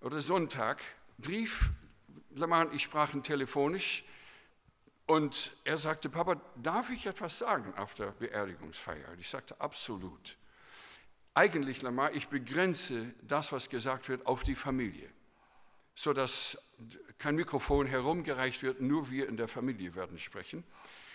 oder 0.00 0.20
Sonntag 0.20 0.80
rief 1.26 1.70
Lamar 2.30 2.66
und 2.66 2.74
ich 2.74 2.82
sprachen 2.82 3.22
telefonisch 3.22 4.04
und 5.06 5.56
er 5.64 5.78
sagte, 5.78 6.08
Papa, 6.08 6.40
darf 6.56 6.90
ich 6.90 7.06
etwas 7.06 7.38
sagen 7.38 7.74
auf 7.74 7.94
der 7.94 8.12
Beerdigungsfeier? 8.12 9.10
Und 9.10 9.20
ich 9.20 9.28
sagte, 9.28 9.60
absolut. 9.60 10.38
Eigentlich, 11.34 11.82
Lamar, 11.82 12.12
ich 12.12 12.28
begrenze 12.28 13.12
das, 13.22 13.52
was 13.52 13.68
gesagt 13.68 14.08
wird, 14.08 14.26
auf 14.26 14.42
die 14.42 14.54
Familie, 14.54 15.10
sodass 15.94 16.56
kein 17.18 17.36
Mikrofon 17.36 17.86
herumgereicht 17.86 18.62
wird, 18.62 18.80
nur 18.80 19.10
wir 19.10 19.28
in 19.28 19.36
der 19.36 19.48
Familie 19.48 19.94
werden 19.94 20.18
sprechen. 20.18 20.64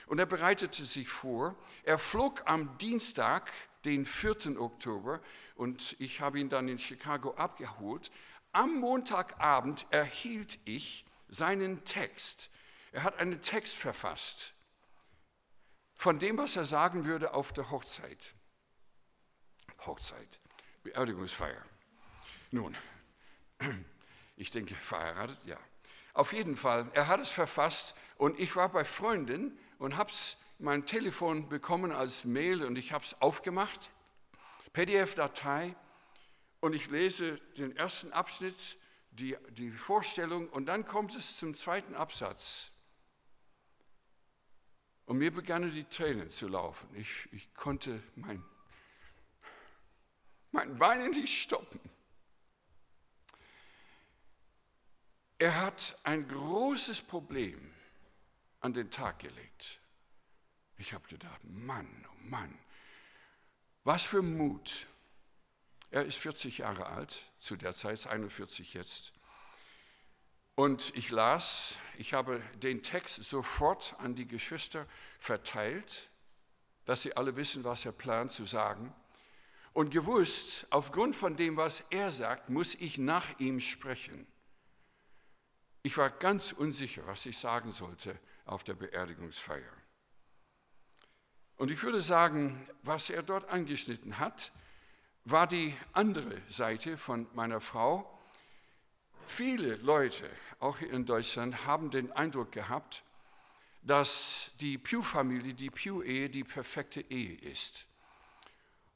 Und 0.07 0.19
er 0.19 0.25
bereitete 0.25 0.85
sich 0.85 1.09
vor. 1.09 1.55
Er 1.83 1.99
flog 1.99 2.41
am 2.45 2.77
Dienstag, 2.79 3.51
den 3.85 4.05
4. 4.05 4.59
Oktober, 4.59 5.21
und 5.55 5.95
ich 5.99 6.21
habe 6.21 6.39
ihn 6.39 6.49
dann 6.49 6.67
in 6.67 6.77
Chicago 6.77 7.33
abgeholt. 7.35 8.11
Am 8.51 8.79
Montagabend 8.79 9.85
erhielt 9.91 10.59
ich 10.65 11.05
seinen 11.29 11.83
Text 11.85 12.49
er 12.91 13.03
hat 13.03 13.19
einen 13.19 13.41
Text 13.43 13.75
verfasst 13.75 14.53
von 15.93 16.17
dem, 16.17 16.37
was 16.37 16.55
er 16.55 16.65
sagen 16.65 17.05
würde 17.05 17.33
auf 17.35 17.53
der 17.53 17.69
Hochzeit. 17.69 18.33
Hochzeit, 19.85 20.39
Beerdigungsfeier. 20.83 21.63
Nun, 22.49 22.75
ich 24.35 24.49
denke, 24.49 24.73
verheiratet, 24.73 25.37
ja. 25.45 25.57
Auf 26.13 26.33
jeden 26.33 26.57
Fall, 26.57 26.89
er 26.93 27.07
hat 27.07 27.19
es 27.19 27.29
verfasst 27.29 27.93
und 28.17 28.39
ich 28.39 28.55
war 28.55 28.69
bei 28.69 28.83
Freunden 28.83 29.59
und 29.79 29.98
habe 29.98 30.12
mein 30.60 30.86
Telefon 30.86 31.50
bekommen 31.50 31.91
als 31.91 32.25
Mail 32.25 32.63
und 32.63 32.77
ich 32.77 32.91
habe 32.91 33.03
es 33.03 33.19
aufgemacht, 33.22 33.91
PDF-Datei 34.74 35.75
und 36.60 36.74
ich 36.74 36.89
lese 36.89 37.38
den 37.57 37.75
ersten 37.75 38.12
Abschnitt, 38.12 38.77
die, 39.12 39.38
die 39.51 39.72
Vorstellung 39.72 40.50
und 40.50 40.65
dann 40.65 40.86
kommt 40.86 41.15
es 41.15 41.38
zum 41.38 41.53
zweiten 41.53 41.96
Absatz. 41.96 42.72
Und 45.05 45.19
mir 45.19 45.31
begannen 45.31 45.72
die 45.72 45.86
Tränen 45.86 46.29
zu 46.29 46.48
laufen. 46.48 46.89
Ich, 46.96 47.29
ich 47.31 47.53
konnte 47.53 48.03
mein, 48.15 48.43
mein 50.51 50.79
Weinen 50.79 51.12
nicht 51.12 51.41
stoppen. 51.41 51.79
Er 55.39 55.62
hat 55.62 55.98
ein 56.03 56.27
großes 56.27 57.01
Problem 57.01 57.74
an 58.67 58.74
den 58.74 58.91
Tag 58.91 59.19
gelegt. 59.19 59.79
Ich 60.77 60.93
habe 60.93 61.07
gedacht, 61.07 61.39
Mann, 61.45 62.05
oh 62.12 62.17
Mann, 62.24 62.53
was 63.86 64.03
für 64.03 64.21
Mut. 64.21 64.88
Er 65.89 66.03
ist 66.03 66.17
40 66.17 66.57
Jahre 66.57 66.88
alt, 66.88 67.17
zu 67.39 67.55
der 67.55 67.74
Zeit 67.74 68.05
41 68.05 68.74
jetzt. 68.74 69.13
Und 70.55 70.93
ich 70.97 71.12
las, 71.12 71.75
ich 71.97 72.13
habe 72.13 72.41
den 72.55 72.83
Text 72.83 73.24
sofort 73.24 73.95
an 74.00 74.15
die 74.15 74.27
Geschwister 74.27 74.86
verteilt, 75.17 76.09
dass 76.83 77.03
sie 77.03 77.15
alle 77.15 77.38
wissen, 77.38 77.63
was 77.63 77.86
er 77.86 77.93
plant 77.93 78.33
zu 78.33 78.43
sagen. 78.43 78.93
Und 79.71 79.91
gewusst, 79.91 80.67
aufgrund 80.71 81.15
von 81.15 81.38
dem, 81.38 81.55
was 81.55 81.86
er 81.89 82.12
sagt, 82.12 82.50
muss 82.50 82.75
ich 82.75 82.97
nach 82.97 83.39
ihm 83.39 83.62
sprechen. 83.62 84.27
Ich 85.83 85.95
war 85.95 86.09
ganz 86.09 86.51
unsicher, 86.51 87.07
was 87.07 87.25
ich 87.25 87.38
sagen 87.38 87.71
sollte 87.71 88.19
auf 88.47 88.63
der 88.63 88.73
Beerdigungsfeier. 88.73 89.73
Und 91.57 91.71
ich 91.71 91.81
würde 91.83 92.01
sagen, 92.01 92.67
was 92.83 93.09
er 93.09 93.23
dort 93.23 93.49
angeschnitten 93.49 94.19
hat, 94.19 94.51
war 95.25 95.47
die 95.47 95.75
andere 95.93 96.41
Seite 96.47 96.97
von 96.97 97.27
meiner 97.33 97.59
Frau, 97.61 98.17
Viele 99.27 99.75
Leute, 99.75 100.29
auch 100.59 100.79
hier 100.79 100.89
in 100.89 101.05
Deutschland, 101.05 101.65
haben 101.65 101.91
den 101.91 102.13
Eindruck 102.13 102.53
gehabt, 102.53 103.03
dass 103.83 104.51
die 104.61 104.77
Pew-Familie, 104.77 105.53
die 105.53 105.69
Pew-Ehe 105.69 106.29
die 106.29 106.45
perfekte 106.45 107.01
Ehe 107.01 107.35
ist. 107.35 107.87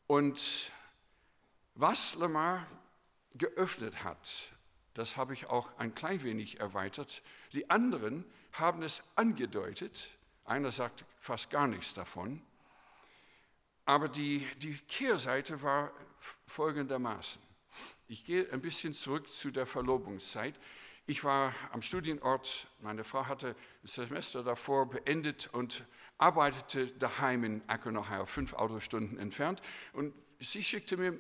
Und 0.07 0.71
was 1.75 2.15
Lamar 2.15 2.65
geöffnet 3.35 4.05
hat, 4.05 4.53
das 4.93 5.17
habe 5.17 5.33
ich 5.33 5.47
auch 5.47 5.77
ein 5.77 5.93
klein 5.93 6.23
wenig 6.23 6.61
erweitert. 6.61 7.23
Die 7.51 7.69
anderen 7.69 8.23
haben 8.53 8.83
es 8.83 9.03
angedeutet. 9.15 10.09
Einer 10.45 10.71
sagt 10.71 11.05
fast 11.19 11.49
gar 11.49 11.67
nichts 11.67 11.93
davon. 11.93 12.41
Aber 13.85 14.09
die, 14.09 14.47
die 14.57 14.77
Kehrseite 14.87 15.61
war 15.63 15.91
folgendermaßen. 16.45 17.41
Ich 18.07 18.25
gehe 18.25 18.51
ein 18.51 18.61
bisschen 18.61 18.93
zurück 18.93 19.31
zu 19.31 19.51
der 19.51 19.65
Verlobungszeit. 19.65 20.59
Ich 21.07 21.23
war 21.23 21.53
am 21.71 21.81
Studienort, 21.81 22.67
meine 22.79 23.03
Frau 23.03 23.25
hatte 23.25 23.55
das 23.81 23.95
Semester 23.95 24.43
davor 24.43 24.89
beendet 24.89 25.49
und 25.51 25.85
arbeitete 26.17 26.87
daheim 26.87 27.43
in 27.43 27.61
Akron, 27.67 27.97
Ohio, 27.97 28.25
fünf 28.25 28.53
Autostunden 28.53 29.17
entfernt. 29.17 29.61
Und 29.93 30.17
sie 30.39 30.63
schickte 30.63 30.97
mir 30.97 31.19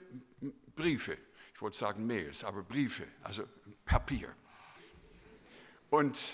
Briefe, 0.75 1.17
ich 1.53 1.61
wollte 1.61 1.77
sagen 1.77 2.05
Mails, 2.05 2.43
aber 2.43 2.61
Briefe, 2.61 3.07
also 3.23 3.43
Papier. 3.83 4.33
Und 5.89 6.33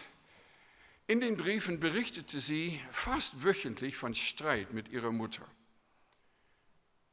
in 1.08 1.22
den 1.22 1.38
Briefen 1.38 1.80
berichtete 1.80 2.40
sie 2.40 2.82
fast 2.92 3.44
wöchentlich 3.44 3.96
von 3.96 4.14
Streit 4.14 4.74
mit 4.74 4.90
ihrer 4.90 5.12
Mutter. 5.12 5.48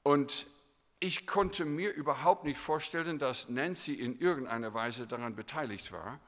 Und 0.03 0.47
ich 0.99 1.27
konnte 1.27 1.65
mir 1.65 1.93
überhaupt 1.93 2.45
nicht 2.45 2.59
vorstellen, 2.59 3.19
dass 3.19 3.49
Nancy 3.49 3.95
in 3.95 4.19
irgendeiner 4.19 4.75
Weise 4.75 5.07
daran 5.07 5.37
beteiligt 5.37 5.93
war. 5.93 6.21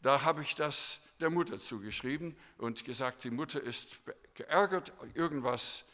Da 0.00 0.22
habe 0.22 0.42
ich 0.42 0.54
das 0.54 1.00
der 1.20 1.30
Mutter 1.30 1.58
zugeschrieben 1.58 2.36
und 2.58 2.84
gesagt, 2.84 3.24
die 3.24 3.30
Mutter 3.30 3.60
ist 3.60 3.96
geärgert, 4.34 4.92
irgendwas 5.14 5.84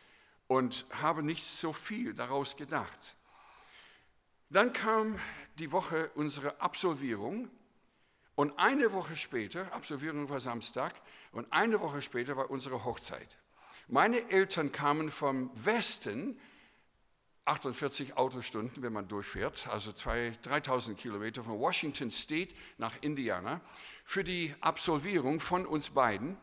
und 0.47 0.87
habe 0.91 1.23
nicht 1.23 1.45
so 1.45 1.73
viel 1.73 2.15
daraus 2.15 2.57
gedacht. 2.57 3.17
Dann 4.51 4.73
kam 4.73 5.19
die 5.59 5.73
Woche 5.73 6.11
unserer 6.15 6.63
Absolvierung 6.63 7.51
und 8.39 8.57
eine 8.57 8.93
Woche 8.93 9.17
später, 9.17 9.73
Absolvierung 9.73 10.29
war 10.29 10.39
Samstag, 10.39 10.95
und 11.33 11.53
eine 11.53 11.81
Woche 11.81 12.01
später 12.01 12.37
war 12.37 12.53
unsere 12.53 12.85
Hochzeit. 12.85 13.37
Meine 13.89 14.31
Eltern 14.31 14.71
kamen 14.71 15.11
vom 15.11 15.51
Westen 15.57 16.39
48 17.47 18.17
Autostunden, 18.17 18.81
wenn 18.81 18.93
man 18.93 19.09
durchfährt, 19.09 19.67
also 19.67 19.91
3000 19.91 20.97
Kilometer 20.97 21.43
von 21.43 21.59
Washington 21.59 22.13
State 22.13 22.55
nach 22.77 22.95
Indiana, 23.01 23.61
für 24.05 24.23
die 24.23 24.55
Absolvierung 24.61 25.41
von 25.41 25.67
uns 25.67 25.91
beiden 25.91 26.37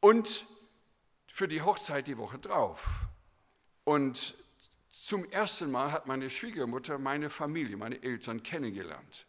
und 0.00 0.44
für 1.26 1.48
die 1.48 1.62
Hochzeit 1.62 2.06
die 2.06 2.18
Woche 2.18 2.38
drauf. 2.38 3.06
Und 3.84 4.34
zum 4.90 5.24
ersten 5.30 5.70
Mal 5.70 5.90
hat 5.90 6.06
meine 6.06 6.28
Schwiegermutter 6.28 6.98
meine 6.98 7.30
Familie, 7.30 7.78
meine 7.78 8.02
Eltern 8.02 8.42
kennengelernt. 8.42 9.26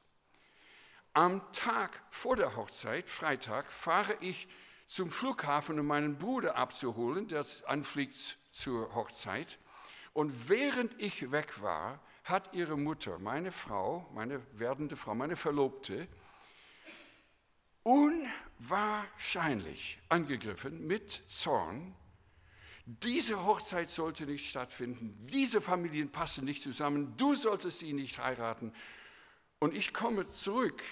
Am 1.13 1.41
Tag 1.52 2.02
vor 2.10 2.38
der 2.38 2.56
Hochzeit, 2.56 3.10
Freitag, 3.10 3.69
fahre 3.69 4.15
ich 4.21 4.47
zum 4.86 5.12
Flughafen, 5.12 5.78
um 5.78 5.88
meinen 5.88 6.17
Bruder 6.17 6.56
abzuholen, 6.56 7.28
der 7.28 7.45
anfliegt 7.65 8.38
zur 8.52 8.95
Hochzeit. 8.95 9.60
Und 10.13 10.47
während 10.47 11.02
ich 11.02 11.34
weg 11.34 11.62
war, 11.62 12.00
hat 12.24 12.54
ihre 12.54 12.78
Mutter, 12.78 13.19
meine 13.19 13.52
Frau, 13.52 14.10
meine 14.13 14.41
werdende 14.54 14.95
Frau, 14.95 15.13
meine 15.13 15.36
Verlobte, 15.36 16.08
unwahrscheinlich 17.84 20.00
angegriffen 20.08 20.88
mit 20.88 21.24
Zorn. 21.28 21.93
Diese 22.86 23.45
Hochzeit 23.45 23.89
sollte 23.89 24.26
nicht 24.26 24.50
stattfinden, 24.50 25.13
diese 25.28 25.60
Familien 25.60 26.10
passen 26.10 26.45
nicht 26.45 26.63
zusammen, 26.63 27.17
du 27.17 27.36
solltest 27.36 27.82
ihn 27.82 27.97
nicht 27.97 28.17
heiraten. 28.17 28.74
Und 29.62 29.74
ich 29.74 29.93
komme 29.93 30.30
zurück 30.30 30.84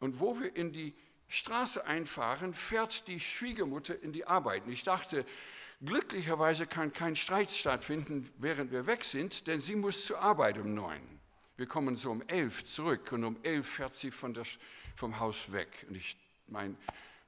und 0.00 0.18
wo 0.18 0.40
wir 0.40 0.56
in 0.56 0.72
die 0.72 0.92
Straße 1.28 1.86
einfahren, 1.86 2.52
fährt 2.52 3.06
die 3.06 3.20
Schwiegermutter 3.20 4.02
in 4.02 4.12
die 4.12 4.26
Arbeit. 4.26 4.64
Und 4.66 4.72
ich 4.72 4.82
dachte, 4.82 5.24
Glücklicherweise 5.84 6.66
kann 6.66 6.92
kein 6.92 7.16
Streit 7.16 7.50
stattfinden, 7.50 8.26
während 8.38 8.72
wir 8.72 8.86
weg 8.86 9.04
sind, 9.04 9.46
denn 9.46 9.60
sie 9.60 9.76
muss 9.76 10.06
zur 10.06 10.20
Arbeit 10.20 10.56
um 10.56 10.72
neun. 10.74 11.20
Wir 11.58 11.66
kommen 11.66 11.96
so 11.96 12.10
um 12.10 12.22
elf 12.28 12.64
zurück 12.64 13.12
und 13.12 13.24
um 13.24 13.36
elf 13.42 13.68
fährt 13.68 13.94
sie 13.94 14.10
von 14.10 14.32
der, 14.32 14.44
vom 14.94 15.20
Haus 15.20 15.52
weg. 15.52 15.84
Und 15.88 15.96
ich, 15.96 16.16
mein, 16.48 16.78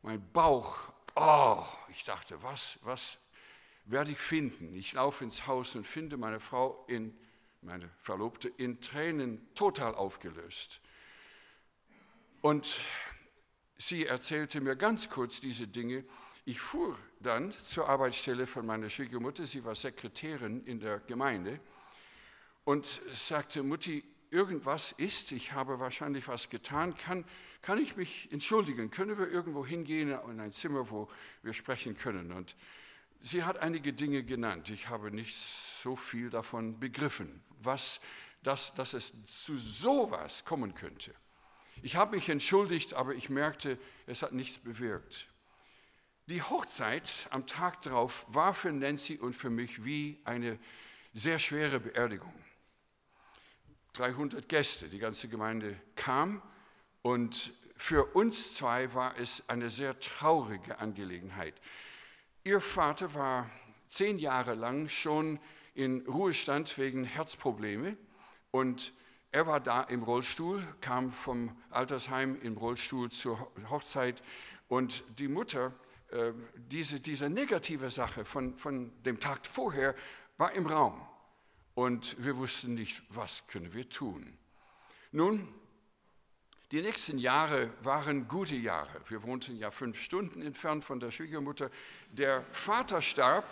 mein 0.03 0.23
Bauch, 0.33 0.93
oh, 1.15 1.63
ich 1.91 2.05
dachte, 2.05 2.43
was, 2.43 2.79
was 2.83 3.19
werde 3.85 4.13
ich 4.13 4.19
finden? 4.19 4.75
Ich 4.75 4.95
laufe 4.95 5.25
ins 5.25 5.47
Haus 5.47 5.75
und 5.75 5.87
finde 5.87 6.17
meine 6.17 6.41
Frau 6.41 6.85
in, 6.89 7.15
meine 7.63 7.91
Verlobte 7.99 8.49
in 8.49 8.81
Tränen 8.81 9.53
total 9.55 9.95
aufgelöst. 9.95 10.81
Und 12.41 12.81
sie 13.77 14.07
erzählte 14.07 14.61
mir 14.61 14.77
ganz 14.77 15.09
kurz 15.09 15.41
diese 15.41 15.67
Dinge. 15.67 16.05
Ich 16.45 16.61
fuhr 16.61 16.97
dann 17.21 17.53
zur 17.53 17.89
Arbeitsstelle 17.89 18.47
von 18.47 18.65
meiner 18.65 18.89
Schwiegermutter, 18.89 19.47
sie 19.47 19.65
war 19.65 19.75
Sekretärin 19.75 20.65
in 20.65 20.81
der 20.81 21.01
Gemeinde 21.01 21.61
und 22.65 22.87
sagte, 23.13 23.63
Mutti, 23.63 24.05
irgendwas 24.31 24.93
ist, 24.93 25.33
ich 25.33 25.53
habe 25.53 25.81
wahrscheinlich 25.81 26.29
was 26.29 26.49
getan, 26.49 26.95
kann, 26.97 27.25
kann 27.61 27.79
ich 27.79 27.97
mich 27.97 28.31
entschuldigen, 28.33 28.91
können 28.91 29.19
wir 29.19 29.31
irgendwo 29.31 29.65
hingehen 29.67 30.11
in 30.31 30.41
ein 30.41 30.53
Zimmer, 30.53 30.91
wo 30.91 31.09
wir 31.43 31.53
sprechen 31.53 31.97
können? 31.97 32.33
Und 32.33 32.55
sie 33.21 33.45
hat 33.45 33.59
einige 33.59 33.93
Dinge 33.93 34.23
genannt, 34.23 34.71
ich 34.71 34.89
habe 34.89 35.11
nicht 35.11 35.37
so 35.37 35.97
viel 35.97 36.31
davon 36.31 36.79
begriffen, 36.79 37.43
was, 37.59 38.01
dass, 38.43 38.75
dass 38.75 38.95
es 38.95 39.13
zu 39.25 39.57
sowas 39.57 40.45
kommen 40.45 40.75
könnte. 40.75 41.15
Ich 41.83 41.97
habe 41.97 42.17
mich 42.17 42.29
entschuldigt, 42.29 42.95
aber 42.95 43.15
ich 43.15 43.31
merkte, 43.31 43.79
es 44.07 44.23
hat 44.23 44.33
nichts 44.33 44.59
bewirkt. 44.59 45.29
Die 46.27 46.43
Hochzeit 46.43 47.29
am 47.31 47.47
Tag 47.47 47.81
darauf 47.83 48.27
war 48.29 48.53
für 48.53 48.73
Nancy 48.73 49.17
und 49.17 49.35
für 49.35 49.51
mich 49.51 49.85
wie 49.85 50.21
eine 50.25 50.59
sehr 51.15 51.39
schwere 51.39 51.81
Beerdigung. 51.81 52.35
300 53.95 54.49
Gäste, 54.49 54.89
die 54.89 54.99
ganze 54.99 55.29
Gemeinde 55.29 55.81
kam 55.97 56.43
und 57.03 57.53
für 57.77 58.05
uns 58.15 58.55
zwei 58.55 58.93
war 58.93 59.17
es 59.17 59.49
eine 59.49 59.71
sehr 59.71 59.99
traurige 60.01 60.79
Angelegenheit. 60.79 61.55
Ihr 62.49 62.63
Vater 62.63 63.13
war 63.13 63.51
zehn 63.91 64.19
Jahre 64.19 64.55
lang 64.55 64.89
schon 64.89 65.39
in 65.75 66.01
Ruhestand 66.07 66.79
wegen 66.79 67.05
Herzprobleme 67.05 67.95
und 68.51 68.95
er 69.31 69.47
war 69.47 69.61
da 69.61 69.83
im 69.83 70.03
Rollstuhl, 70.03 70.67
kam 70.81 71.13
vom 71.13 71.55
Altersheim 71.69 72.41
im 72.41 72.57
Rollstuhl 72.57 73.11
zur 73.11 73.53
Hochzeit 73.69 74.23
und 74.67 75.05
die 75.19 75.29
Mutter, 75.29 75.75
äh, 76.11 76.33
diese, 76.57 77.01
diese 77.01 77.29
negative 77.29 77.91
Sache 77.91 78.25
von, 78.25 78.57
von 78.57 78.93
dem 79.03 79.21
Tag 79.21 79.47
vorher, 79.47 79.95
war 80.39 80.53
im 80.53 80.65
Raum. 80.65 81.07
Und 81.75 82.17
wir 82.19 82.39
wussten 82.39 82.73
nicht, 82.73 83.03
was 83.11 83.47
können 83.47 83.75
wir 83.75 83.91
tun. 83.91 84.39
Nun, 85.13 85.53
die 86.71 86.83
nächsten 86.83 87.19
Jahre 87.19 87.71
waren 87.83 88.29
gute 88.29 88.55
Jahre. 88.55 89.01
Wir 89.09 89.23
wohnten 89.23 89.57
ja 89.57 89.71
fünf 89.71 90.01
Stunden 90.01 90.43
entfernt 90.43 90.85
von 90.85 91.01
der 91.01 91.11
Schwiegermutter. 91.11 91.71
Der 92.11 92.45
Vater 92.53 93.01
starb. 93.01 93.45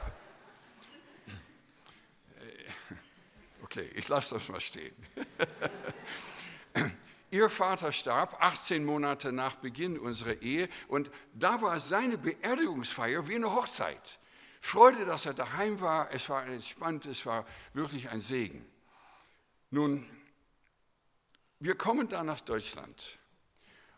Okay, 3.63 3.91
ich 3.95 4.07
lasse 4.09 4.35
das 4.35 4.49
mal 4.49 4.61
stehen. 4.61 4.95
Ihr 7.31 7.51
Vater 7.51 7.91
starb 7.91 8.41
18 8.41 8.85
Monate 8.85 9.33
nach 9.33 9.57
Beginn 9.57 9.99
unserer 9.99 10.41
Ehe 10.43 10.69
und 10.87 11.11
da 11.35 11.61
war 11.61 11.81
seine 11.81 12.19
Beerdigungsfeier 12.19 13.27
wie 13.29 13.35
eine 13.35 13.53
Hochzeit. 13.53 14.19
Freude, 14.61 15.05
dass 15.05 15.27
er 15.27 15.35
daheim 15.35 15.81
war, 15.81 16.11
es 16.13 16.29
war 16.29 16.47
entspannt, 16.47 17.07
es 17.07 17.27
war 17.27 17.47
wirklich 17.73 18.09
ein 18.11 18.21
Segen. 18.21 18.65
Nun, 19.71 20.09
wir 21.59 21.75
kommen 21.77 22.09
da 22.09 22.23
nach 22.23 22.41
Deutschland 22.41 23.19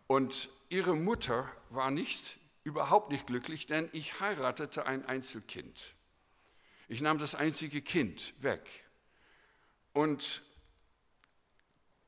und 0.06 0.48
ihre 0.68 0.94
Mutter 0.94 1.50
war 1.70 1.90
nicht, 1.90 2.38
überhaupt 2.64 3.10
nicht 3.10 3.26
glücklich, 3.26 3.66
denn 3.66 3.88
ich 3.92 4.20
heiratete 4.20 4.86
ein 4.86 5.04
Einzelkind. 5.06 5.94
Ich 6.88 7.00
nahm 7.00 7.18
das 7.18 7.34
einzige 7.34 7.82
Kind 7.82 8.34
weg. 8.42 8.68
Und 9.92 10.42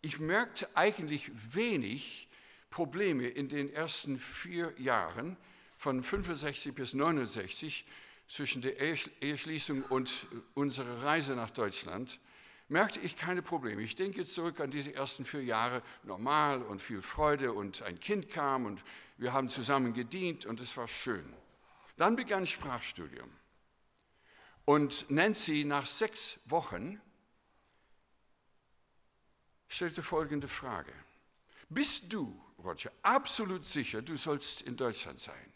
ich 0.02 0.20
merkte 0.20 0.68
eigentlich 0.74 1.30
wenig 1.54 2.28
Probleme 2.70 3.28
in 3.28 3.48
den 3.48 3.72
ersten 3.72 4.18
vier 4.18 4.72
Jahren 4.78 5.36
von 5.76 6.02
65 6.02 6.74
bis 6.74 6.94
69 6.94 7.84
zwischen 8.28 8.62
der 8.62 8.78
Eheschließung 8.78 9.82
und 9.82 10.26
unserer 10.54 11.02
Reise 11.02 11.34
nach 11.34 11.50
Deutschland 11.50 12.20
merkte 12.70 13.00
ich 13.00 13.16
keine 13.16 13.42
Probleme. 13.42 13.82
Ich 13.82 13.96
denke 13.96 14.24
zurück 14.24 14.60
an 14.60 14.70
diese 14.70 14.94
ersten 14.94 15.24
vier 15.24 15.42
Jahre, 15.42 15.82
normal 16.04 16.62
und 16.62 16.80
viel 16.80 17.02
Freude 17.02 17.52
und 17.52 17.82
ein 17.82 17.98
Kind 17.98 18.28
kam 18.30 18.64
und 18.64 18.82
wir 19.18 19.32
haben 19.32 19.48
zusammen 19.48 19.92
gedient 19.92 20.46
und 20.46 20.60
es 20.60 20.76
war 20.76 20.88
schön. 20.88 21.34
Dann 21.96 22.16
begann 22.16 22.46
Sprachstudium. 22.46 23.28
Und 24.64 25.10
Nancy 25.10 25.64
nach 25.64 25.84
sechs 25.84 26.38
Wochen 26.46 27.00
stellte 29.68 30.02
folgende 30.02 30.48
Frage. 30.48 30.92
Bist 31.68 32.12
du, 32.12 32.40
Roger, 32.58 32.92
absolut 33.02 33.66
sicher, 33.66 34.00
du 34.00 34.16
sollst 34.16 34.62
in 34.62 34.76
Deutschland 34.76 35.18
sein? 35.18 35.49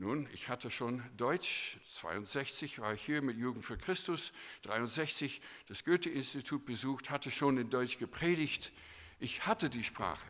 Nun, 0.00 0.26
ich 0.32 0.48
hatte 0.48 0.70
schon 0.70 1.02
Deutsch, 1.18 1.78
62 1.84 2.78
war 2.78 2.94
ich 2.94 3.04
hier 3.04 3.20
mit 3.20 3.36
Jugend 3.36 3.62
für 3.62 3.76
Christus, 3.76 4.32
63 4.62 5.42
das 5.66 5.84
Goethe-Institut 5.84 6.64
besucht, 6.64 7.10
hatte 7.10 7.30
schon 7.30 7.58
in 7.58 7.68
Deutsch 7.68 7.98
gepredigt. 7.98 8.72
Ich 9.18 9.44
hatte 9.46 9.68
die 9.68 9.84
Sprache. 9.84 10.26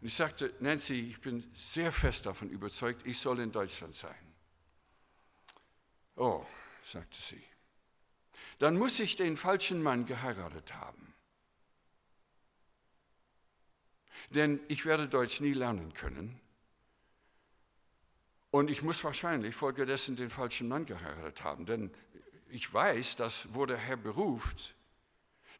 Und 0.00 0.06
ich 0.06 0.14
sagte, 0.14 0.54
Nancy, 0.60 1.00
ich 1.00 1.20
bin 1.20 1.44
sehr 1.54 1.92
fest 1.92 2.24
davon 2.24 2.48
überzeugt, 2.48 3.06
ich 3.06 3.18
soll 3.18 3.40
in 3.40 3.52
Deutschland 3.52 3.94
sein. 3.94 4.32
Oh, 6.16 6.46
sagte 6.82 7.20
sie, 7.20 7.44
dann 8.58 8.78
muss 8.78 8.98
ich 9.00 9.16
den 9.16 9.36
falschen 9.36 9.82
Mann 9.82 10.06
geheiratet 10.06 10.72
haben. 10.72 11.12
Denn 14.30 14.60
ich 14.68 14.86
werde 14.86 15.08
Deutsch 15.08 15.40
nie 15.40 15.52
lernen 15.52 15.92
können 15.92 16.41
und 18.52 18.70
ich 18.70 18.82
muss 18.82 19.02
wahrscheinlich 19.02 19.54
folgedessen 19.54 20.14
den 20.14 20.28
falschen 20.28 20.68
Mann 20.68 20.84
geheiratet 20.84 21.42
haben, 21.42 21.64
denn 21.64 21.90
ich 22.50 22.72
weiß, 22.72 23.16
dass 23.16 23.54
wo 23.54 23.64
der 23.64 23.78
Herr 23.78 23.96
beruft, 23.96 24.74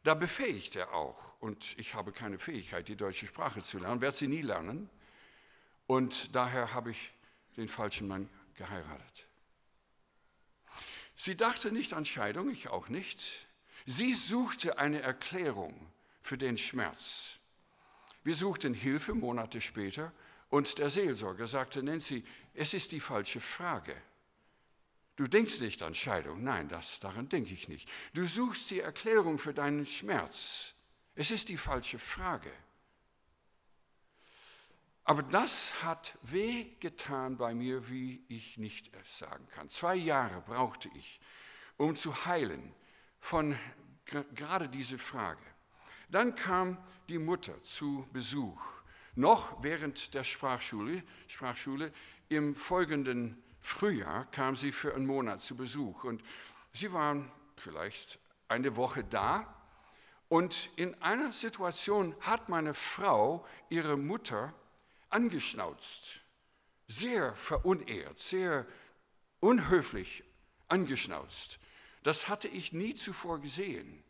da 0.03 0.13
befähigt 0.13 0.75
er 0.75 0.93
auch. 0.93 1.33
Und 1.39 1.75
ich 1.79 1.95
habe 1.95 2.11
keine 2.11 2.37
Fähigkeit, 2.37 2.87
die 2.87 2.95
deutsche 2.95 3.25
Sprache 3.25 3.63
zu 3.63 3.79
lernen, 3.79 3.99
werde 3.99 4.15
sie 4.15 4.27
nie 4.27 4.43
lernen. 4.43 4.91
Und 5.87 6.35
daher 6.35 6.75
habe 6.75 6.91
ich 6.91 7.11
den 7.57 7.67
falschen 7.67 8.07
Mann 8.07 8.29
geheiratet. 8.53 9.27
Sie 11.15 11.35
dachte 11.35 11.71
nicht 11.71 11.93
an 11.93 12.05
Scheidung, 12.05 12.51
ich 12.51 12.67
auch 12.67 12.89
nicht. 12.89 13.47
Sie 13.87 14.13
suchte 14.13 14.77
eine 14.77 15.01
Erklärung 15.01 15.73
für 16.21 16.37
den 16.37 16.59
Schmerz. 16.59 17.39
Wir 18.23 18.35
suchten 18.35 18.75
Hilfe 18.75 19.15
Monate 19.15 19.61
später 19.61 20.13
und 20.49 20.77
der 20.77 20.91
Seelsorger 20.91 21.47
sagte, 21.47 21.81
Nancy, 21.81 22.23
es 22.53 22.73
ist 22.73 22.91
die 22.91 22.99
falsche 22.99 23.39
Frage. 23.39 23.95
Du 25.15 25.27
denkst 25.27 25.59
nicht 25.59 25.81
an 25.83 25.93
Scheidung. 25.93 26.43
Nein, 26.43 26.69
das, 26.69 26.99
daran 26.99 27.29
denke 27.29 27.53
ich 27.53 27.67
nicht. 27.67 27.89
Du 28.13 28.27
suchst 28.27 28.71
die 28.71 28.79
Erklärung 28.79 29.37
für 29.37 29.53
deinen 29.53 29.85
Schmerz. 29.85 30.73
Es 31.15 31.29
ist 31.31 31.49
die 31.49 31.57
falsche 31.57 31.99
Frage. 31.99 32.51
Aber 35.03 35.21
das 35.21 35.83
hat 35.83 36.17
weh 36.21 36.65
getan 36.79 37.37
bei 37.37 37.53
mir, 37.53 37.89
wie 37.89 38.23
ich 38.29 38.57
nicht 38.57 38.89
sagen 39.05 39.47
kann. 39.49 39.69
Zwei 39.69 39.95
Jahre 39.95 40.41
brauchte 40.41 40.89
ich, 40.95 41.19
um 41.77 41.95
zu 41.95 42.25
heilen 42.25 42.73
von 43.19 43.57
gerade 44.33 44.69
diese 44.69 44.97
Frage. 44.97 45.43
Dann 46.09 46.35
kam 46.35 46.77
die 47.09 47.17
Mutter 47.17 47.61
zu 47.63 48.07
Besuch 48.13 48.61
noch 49.15 49.61
während 49.61 50.13
der 50.13 50.23
Sprachschule, 50.23 51.03
Sprachschule 51.27 51.91
im 52.35 52.55
folgenden 52.55 53.41
Frühjahr 53.61 54.29
kam 54.31 54.55
sie 54.55 54.71
für 54.71 54.93
einen 54.93 55.05
Monat 55.05 55.41
zu 55.41 55.55
Besuch 55.55 56.03
und 56.03 56.23
sie 56.73 56.91
waren 56.93 57.31
vielleicht 57.55 58.19
eine 58.47 58.75
Woche 58.75 59.03
da 59.03 59.53
und 60.29 60.71
in 60.75 60.99
einer 61.01 61.31
Situation 61.31 62.15
hat 62.21 62.49
meine 62.49 62.73
Frau 62.73 63.45
ihre 63.69 63.97
Mutter 63.97 64.53
angeschnauzt, 65.09 66.21
sehr 66.87 67.35
verunehrt, 67.35 68.19
sehr 68.19 68.65
unhöflich 69.39 70.23
angeschnauzt. 70.67 71.59
Das 72.01 72.27
hatte 72.27 72.47
ich 72.47 72.73
nie 72.73 72.95
zuvor 72.95 73.39
gesehen. 73.39 74.03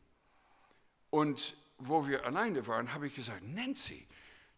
Und 1.10 1.58
wo 1.78 2.08
wir 2.08 2.26
alleine 2.26 2.66
waren, 2.68 2.94
habe 2.94 3.08
ich 3.08 3.16
gesagt, 3.16 3.44
Nancy, 3.44 4.08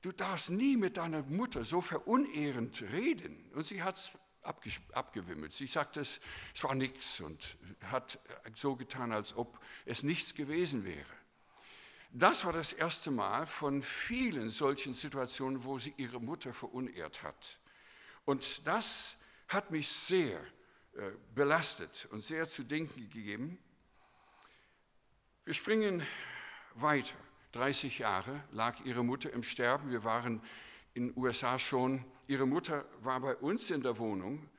du 0.05 0.11
darfst 0.11 0.51
nie 0.51 0.77
mit 0.77 0.97
deiner 0.97 1.23
Mutter 1.23 1.63
so 1.63 1.81
verunehrend 1.81 2.83
reden. 2.91 3.49
Und 3.53 3.65
sie 3.65 3.81
hat 3.81 3.95
es 3.95 4.19
abgewimmelt. 4.91 5.51
Sie 5.51 5.65
sagte, 5.65 6.01
es, 6.01 6.19
es 6.53 6.63
war 6.63 6.75
nichts 6.75 7.19
und 7.19 7.57
hat 7.89 8.19
so 8.53 8.75
getan, 8.75 9.11
als 9.11 9.35
ob 9.35 9.59
es 9.85 10.03
nichts 10.03 10.35
gewesen 10.35 10.85
wäre. 10.85 11.05
Das 12.11 12.45
war 12.45 12.53
das 12.53 12.71
erste 12.71 13.09
Mal 13.09 13.47
von 13.47 13.81
vielen 13.81 14.49
solchen 14.49 14.93
Situationen, 14.93 15.63
wo 15.63 15.79
sie 15.79 15.95
ihre 15.97 16.21
Mutter 16.21 16.53
verunehrt 16.53 17.23
hat. 17.23 17.59
Und 18.23 18.65
das 18.67 19.17
hat 19.47 19.71
mich 19.71 19.89
sehr 19.89 20.39
äh, 20.93 21.11
belastet 21.33 22.07
und 22.11 22.23
sehr 22.23 22.47
zu 22.47 22.63
denken 22.63 23.09
gegeben. 23.09 23.57
Wir 25.45 25.53
springen 25.55 26.05
weiter. 26.75 27.15
30 27.55 27.99
Jahre 27.99 28.43
lag 28.51 28.83
ihre 28.83 29.01
Mutter 29.01 29.31
im 29.31 29.41
Sterben. 29.41 29.89
Wir 29.89 30.03
waren 30.03 30.41
in 30.93 31.07
den 31.07 31.17
USA 31.17 31.57
schon. 31.57 32.03
Ihre 32.27 32.45
Mutter 32.45 32.83
war 32.99 33.21
bei 33.21 33.33
uns 33.37 33.71
in 33.71 33.79
der 33.79 33.97
Wohnung. 33.97 34.49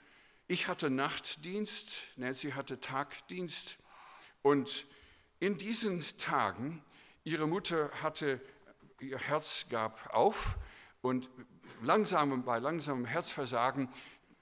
Ich 0.49 0.67
hatte 0.67 0.89
Nachtdienst, 0.89 1.93
Nancy 2.17 2.53
hatte 2.53 2.81
Tagdienst. 2.81 3.77
Und 4.41 4.87
in 5.41 5.59
diesen 5.59 6.05
Tagen, 6.17 6.83
ihre 7.23 7.47
Mutter 7.47 7.91
hatte, 8.03 8.41
ihr 9.01 9.19
Herz 9.19 9.67
gab 9.69 10.15
auf 10.15 10.57
und 11.03 11.29
langsam, 11.83 12.45
bei 12.45 12.59
langsamem 12.59 13.05
Herzversagen, 13.05 13.91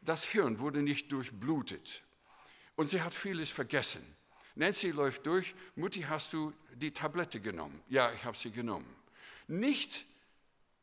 das 0.01 0.23
Hirn 0.23 0.61
wurde 0.61 0.81
nicht 0.81 1.11
durchblutet. 1.11 2.05
Und 2.77 2.89
sie 2.89 3.03
hat 3.03 3.15
vieles 3.15 3.51
vergessen. 3.51 4.15
Nancy 4.55 4.91
läuft 4.91 5.27
durch, 5.27 5.57
Mutti, 5.75 6.03
hast 6.03 6.33
du 6.33 6.53
die 6.77 6.93
Tablette 6.93 7.41
genommen? 7.41 7.83
Ja, 7.89 8.13
ich 8.13 8.25
habe 8.25 8.37
sie 8.37 8.51
genommen. 8.51 8.87
Nicht 9.47 10.07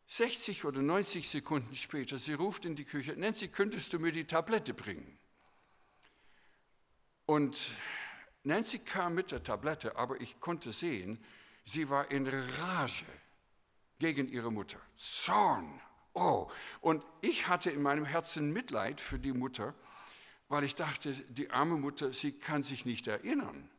60 0.08 0.66
oder 0.66 0.82
90 0.82 1.30
Sekunden 1.30 1.74
später, 1.76 2.18
sie 2.18 2.34
ruft 2.34 2.66
in 2.66 2.76
die 2.76 2.84
Küche, 2.84 3.14
Nancy, 3.14 3.48
könntest 3.48 3.94
du 3.94 4.00
mir 4.00 4.12
die 4.12 4.26
Tablette 4.26 4.74
bringen? 4.74 5.18
Und 7.26 7.72
Nancy 8.44 8.80
kam 8.80 9.16
mit 9.16 9.32
der 9.32 9.42
Tablette, 9.42 9.96
aber 9.96 10.20
ich 10.20 10.40
konnte 10.40 10.74
sehen, 10.74 11.24
sie 11.64 11.90
war 11.90 12.12
in 12.12 12.28
Rage 12.28 13.06
gegen 14.00 14.28
ihre 14.28 14.52
Mutter. 14.52 14.80
Zorn. 14.98 15.80
Oh, 16.14 16.48
und 16.82 17.06
ich 17.22 17.48
hatte 17.48 17.70
in 17.70 17.82
meinem 17.82 18.04
Herzen 18.04 18.52
Mitleid 18.52 19.00
für 19.00 19.18
die 19.18 19.32
Mutter, 19.32 19.74
weil 20.50 20.66
ich 20.66 20.76
dachte, 20.76 21.14
die 21.30 21.52
arme 21.52 21.78
Mutter, 21.78 22.12
sie 22.12 22.34
kann 22.34 22.64
sich 22.64 22.86
nicht 22.86 23.08
erinnern. 23.08 23.70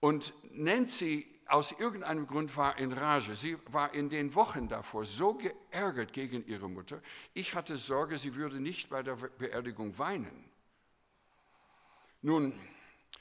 Und 0.00 0.34
Nancy 0.52 1.26
aus 1.46 1.72
irgendeinem 1.72 2.26
Grund 2.26 2.56
war 2.56 2.78
in 2.78 2.92
Rage. 2.92 3.36
Sie 3.36 3.56
war 3.66 3.94
in 3.94 4.10
den 4.10 4.34
Wochen 4.34 4.68
davor 4.68 5.04
so 5.04 5.34
geärgert 5.34 6.12
gegen 6.12 6.46
ihre 6.46 6.68
Mutter. 6.68 7.00
Ich 7.34 7.54
hatte 7.54 7.76
Sorge, 7.76 8.18
sie 8.18 8.34
würde 8.34 8.60
nicht 8.60 8.90
bei 8.90 9.02
der 9.02 9.14
Beerdigung 9.14 9.98
weinen. 9.98 10.50
Nun, 12.22 12.58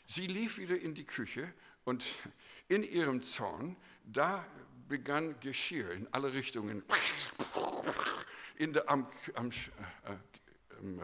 sie 0.08 0.28
lief 0.28 0.58
wieder 0.58 0.80
in 0.80 0.96
die 0.96 1.06
Küche 1.06 1.54
und 1.84 2.08
in 2.68 2.84
ihrem 2.84 3.22
Zorn, 3.22 3.76
da 4.04 4.46
begann 4.88 5.40
Geschirr 5.40 5.92
in 5.92 6.08
alle 6.12 6.34
Richtungen 6.34 6.84
in 8.58 8.74
der, 8.74 8.90
am, 8.90 9.08
am 9.36 9.50
äh, 9.50 10.16
im, 10.82 11.00
äh, 11.00 11.04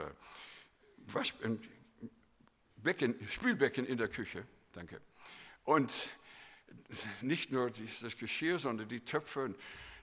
Wasch, 1.07 1.35
Becken, 2.77 3.15
Spülbecken 3.27 3.85
in 3.85 3.97
der 3.97 4.07
Küche. 4.07 4.45
Danke. 4.71 5.01
Und 5.63 6.09
nicht 7.21 7.51
nur 7.51 7.71
das 7.71 8.17
Geschirr, 8.17 8.59
sondern 8.59 8.87
die 8.87 9.01
Töpfe. 9.01 9.55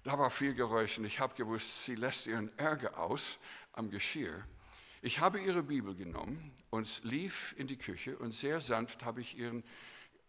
Da 0.04 0.18
war 0.18 0.30
viel 0.30 0.54
Geräusch 0.54 0.98
und 0.98 1.04
ich 1.04 1.20
habe 1.20 1.34
gewusst, 1.34 1.84
sie 1.84 1.94
lässt 1.94 2.26
ihren 2.26 2.56
Ärger 2.58 2.98
aus 2.98 3.38
am 3.72 3.90
Geschirr. 3.90 4.46
Ich 5.02 5.20
habe 5.20 5.40
ihre 5.40 5.62
Bibel 5.62 5.94
genommen 5.94 6.52
und 6.70 7.02
lief 7.04 7.54
in 7.56 7.66
die 7.66 7.76
Küche 7.76 8.16
und 8.18 8.32
sehr 8.32 8.60
sanft 8.60 9.04
habe 9.04 9.20
ich 9.20 9.38
ihren 9.38 9.62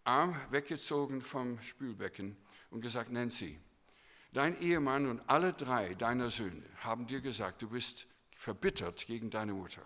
Arm 0.03 0.35
weggezogen 0.51 1.21
vom 1.21 1.61
Spülbecken 1.61 2.37
und 2.69 2.81
gesagt, 2.81 3.11
Nancy, 3.11 3.59
dein 4.31 4.59
Ehemann 4.61 5.07
und 5.07 5.21
alle 5.27 5.53
drei 5.53 5.95
deiner 5.95 6.29
Söhne 6.29 6.63
haben 6.77 7.07
dir 7.07 7.21
gesagt, 7.21 7.61
du 7.61 7.69
bist 7.69 8.07
verbittert 8.35 9.07
gegen 9.07 9.29
deine 9.29 9.53
Mutter. 9.53 9.81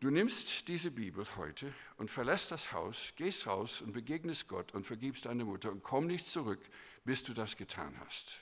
Du 0.00 0.08
nimmst 0.08 0.66
diese 0.68 0.90
Bibel 0.90 1.26
heute 1.36 1.72
und 1.98 2.10
verlässt 2.10 2.50
das 2.50 2.72
Haus, 2.72 3.12
gehst 3.16 3.46
raus 3.46 3.82
und 3.82 3.92
begegnest 3.92 4.48
Gott 4.48 4.72
und 4.72 4.86
vergibst 4.86 5.26
deine 5.26 5.44
Mutter 5.44 5.70
und 5.70 5.82
komm 5.82 6.06
nicht 6.06 6.26
zurück, 6.26 6.60
bis 7.04 7.22
du 7.22 7.34
das 7.34 7.58
getan 7.58 7.94
hast. 8.00 8.40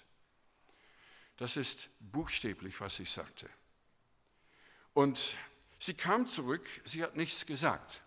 Das 1.36 1.56
ist 1.56 1.90
buchstäblich, 1.98 2.80
was 2.80 3.00
ich 3.00 3.10
sagte. 3.10 3.50
Und 4.94 5.36
sie 5.80 5.94
kam 5.94 6.28
zurück, 6.28 6.64
sie 6.84 7.02
hat 7.02 7.16
nichts 7.16 7.44
gesagt. 7.44 8.02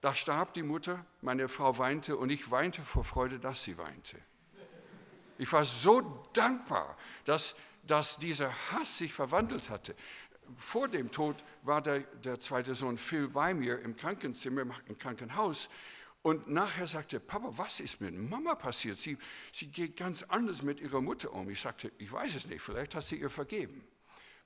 Da 0.00 0.12
starb 0.12 0.52
die 0.54 0.62
Mutter, 0.64 1.06
meine 1.20 1.48
Frau 1.48 1.78
weinte 1.78 2.16
und 2.16 2.30
ich 2.30 2.50
weinte 2.50 2.82
vor 2.82 3.04
Freude, 3.04 3.38
dass 3.38 3.62
sie 3.62 3.78
weinte. 3.78 4.18
Ich 5.38 5.52
war 5.52 5.64
so 5.64 6.28
dankbar, 6.32 6.96
dass, 7.24 7.54
dass 7.84 8.18
dieser 8.18 8.52
Hass 8.72 8.98
sich 8.98 9.12
verwandelt 9.12 9.70
hatte 9.70 9.94
vor 10.56 10.88
dem 10.88 11.10
Tod 11.10 11.36
war 11.62 11.82
der, 11.82 12.00
der 12.00 12.40
zweite 12.40 12.74
Sohn 12.74 12.98
Phil 12.98 13.28
bei 13.28 13.54
mir 13.54 13.80
im 13.80 13.96
Krankenzimmer, 13.96 14.62
im 14.86 14.98
Krankenhaus. 14.98 15.68
Und 16.22 16.48
nachher 16.48 16.86
sagte 16.86 17.20
Papa, 17.20 17.50
was 17.52 17.80
ist 17.80 18.00
mit 18.00 18.14
Mama 18.14 18.54
passiert? 18.54 18.98
Sie, 18.98 19.16
sie 19.52 19.68
geht 19.68 19.96
ganz 19.96 20.24
anders 20.24 20.62
mit 20.62 20.80
ihrer 20.80 21.00
Mutter 21.00 21.32
um. 21.32 21.48
Ich 21.48 21.60
sagte, 21.60 21.92
ich 21.98 22.10
weiß 22.10 22.34
es 22.34 22.46
nicht, 22.46 22.60
vielleicht 22.60 22.94
hat 22.94 23.04
sie 23.04 23.16
ihr 23.16 23.30
vergeben. 23.30 23.86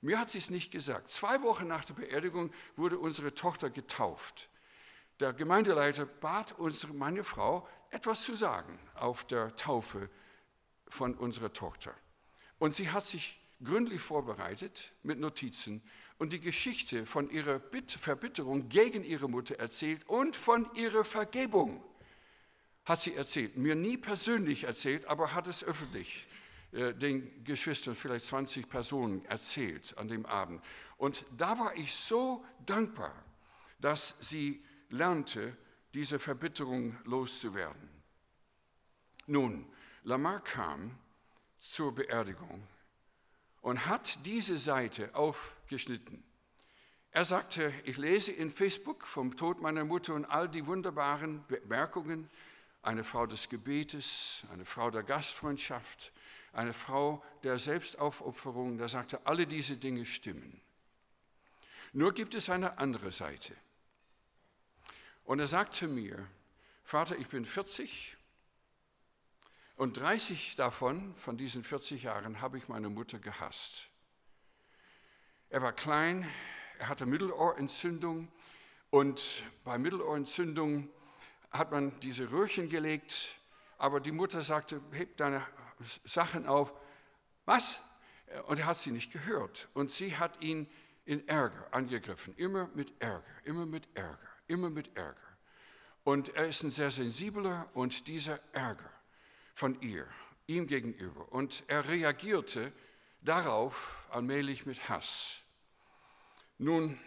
Mir 0.01 0.19
hat 0.19 0.29
sie 0.29 0.37
es 0.37 0.49
nicht 0.49 0.71
gesagt. 0.71 1.09
Zwei 1.11 1.41
Wochen 1.41 1.67
nach 1.67 1.85
der 1.85 1.93
Beerdigung 1.93 2.51
wurde 2.75 2.99
unsere 2.99 3.33
Tochter 3.33 3.69
getauft. 3.69 4.49
Der 5.19 5.33
Gemeindeleiter 5.33 6.05
bat 6.05 6.53
unsere, 6.59 6.93
meine 6.93 7.23
Frau, 7.23 7.67
etwas 7.89 8.23
zu 8.23 8.35
sagen 8.35 8.77
auf 8.95 9.23
der 9.25 9.55
Taufe 9.55 10.09
von 10.87 11.15
unserer 11.15 11.53
Tochter. 11.53 11.93
Und 12.59 12.75
sie 12.75 12.91
hat 12.91 13.05
sich 13.05 13.39
gründlich 13.61 14.01
vorbereitet 14.01 14.93
mit 15.03 15.19
Notizen 15.19 15.81
und 16.17 16.33
die 16.33 16.39
Geschichte 16.39 17.05
von 17.05 17.29
ihrer 17.29 17.61
Verbitterung 17.87 18.69
gegen 18.69 19.03
ihre 19.03 19.29
Mutter 19.29 19.55
erzählt 19.55 20.07
und 20.07 20.35
von 20.35 20.69
ihrer 20.75 21.03
Vergebung 21.03 21.83
hat 22.85 23.01
sie 23.01 23.13
erzählt. 23.15 23.57
Mir 23.57 23.75
nie 23.75 23.97
persönlich 23.97 24.65
erzählt, 24.65 25.05
aber 25.05 25.33
hat 25.33 25.47
es 25.47 25.63
öffentlich 25.63 26.27
äh, 26.71 26.93
den 26.93 27.43
Geschwistern, 27.43 27.95
vielleicht 27.95 28.25
20 28.25 28.67
Personen, 28.67 29.23
erzählt 29.25 29.97
an 29.97 30.07
dem 30.07 30.25
Abend. 30.25 30.61
Und 30.97 31.25
da 31.35 31.57
war 31.59 31.75
ich 31.75 31.93
so 31.93 32.45
dankbar, 32.65 33.13
dass 33.79 34.15
sie 34.19 34.63
lernte, 34.89 35.57
diese 35.93 36.17
Verbitterung 36.17 36.97
loszuwerden. 37.05 37.89
Nun, 39.27 39.65
Lamar 40.03 40.43
kam 40.43 40.97
zur 41.59 41.93
Beerdigung 41.93 42.67
und 43.63 43.87
hat 43.87 44.19
diese 44.25 44.59
Seite 44.59 45.15
aufgeschnitten. 45.15 46.21
Er 47.11 47.23
sagte, 47.23 47.73
ich 47.85 47.97
lese 47.97 48.31
in 48.31 48.51
Facebook 48.51 49.07
vom 49.07 49.35
Tod 49.35 49.61
meiner 49.61 49.85
Mutter 49.85 50.13
und 50.13 50.25
all 50.25 50.49
die 50.49 50.67
wunderbaren 50.67 51.45
Bemerkungen, 51.47 52.29
eine 52.81 53.05
Frau 53.05 53.25
des 53.25 53.47
Gebetes, 53.47 54.43
eine 54.51 54.65
Frau 54.65 54.91
der 54.91 55.03
Gastfreundschaft, 55.03 56.11
eine 56.51 56.73
Frau 56.73 57.23
der 57.43 57.57
Selbstaufopferung, 57.57 58.77
da 58.77 58.89
sagte, 58.89 59.25
alle 59.25 59.47
diese 59.47 59.77
Dinge 59.77 60.05
stimmen. 60.05 60.59
Nur 61.93 62.13
gibt 62.13 62.35
es 62.35 62.49
eine 62.49 62.77
andere 62.79 63.13
Seite. 63.13 63.55
Und 65.23 65.39
er 65.39 65.47
sagte 65.47 65.87
mir, 65.87 66.27
Vater, 66.83 67.17
ich 67.17 67.27
bin 67.27 67.45
40 67.45 68.17
und 69.75 69.97
30 69.97 70.55
davon, 70.55 71.15
von 71.15 71.37
diesen 71.37 71.63
40 71.63 72.03
Jahren, 72.03 72.41
habe 72.41 72.57
ich 72.57 72.67
meine 72.67 72.89
Mutter 72.89 73.19
gehasst. 73.19 73.87
Er 75.49 75.61
war 75.61 75.73
klein, 75.73 76.27
er 76.79 76.89
hatte 76.89 77.05
Mittelohrentzündung 77.05 78.27
und 78.89 79.43
bei 79.63 79.77
Mittelohrentzündung 79.77 80.89
hat 81.51 81.71
man 81.71 81.99
diese 82.01 82.31
Röhrchen 82.31 82.69
gelegt, 82.69 83.35
aber 83.77 83.99
die 83.99 84.11
Mutter 84.11 84.43
sagte, 84.43 84.81
heb 84.91 85.17
deine 85.17 85.45
Sachen 86.03 86.45
auf. 86.47 86.73
Was? 87.45 87.81
Und 88.47 88.59
er 88.59 88.65
hat 88.65 88.79
sie 88.79 88.91
nicht 88.91 89.11
gehört. 89.11 89.67
Und 89.73 89.91
sie 89.91 90.17
hat 90.17 90.41
ihn 90.41 90.67
in 91.05 91.27
Ärger 91.27 91.67
angegriffen, 91.71 92.33
immer 92.37 92.69
mit 92.73 92.93
Ärger, 92.99 93.23
immer 93.43 93.65
mit 93.65 93.87
Ärger, 93.95 94.29
immer 94.47 94.69
mit 94.69 94.95
Ärger. 94.95 95.17
Und 96.03 96.29
er 96.35 96.47
ist 96.47 96.63
ein 96.63 96.69
sehr 96.69 96.91
sensibler 96.91 97.69
und 97.73 98.07
dieser 98.07 98.39
Ärger 98.53 98.91
von 99.53 99.79
ihr, 99.81 100.07
ihm 100.47 100.67
gegenüber. 100.67 101.31
Und 101.31 101.63
er 101.67 101.87
reagierte 101.87 102.73
darauf 103.21 104.07
allmählich 104.11 104.65
mit 104.65 104.89
Hass. 104.89 105.39
Nun, 106.57 106.99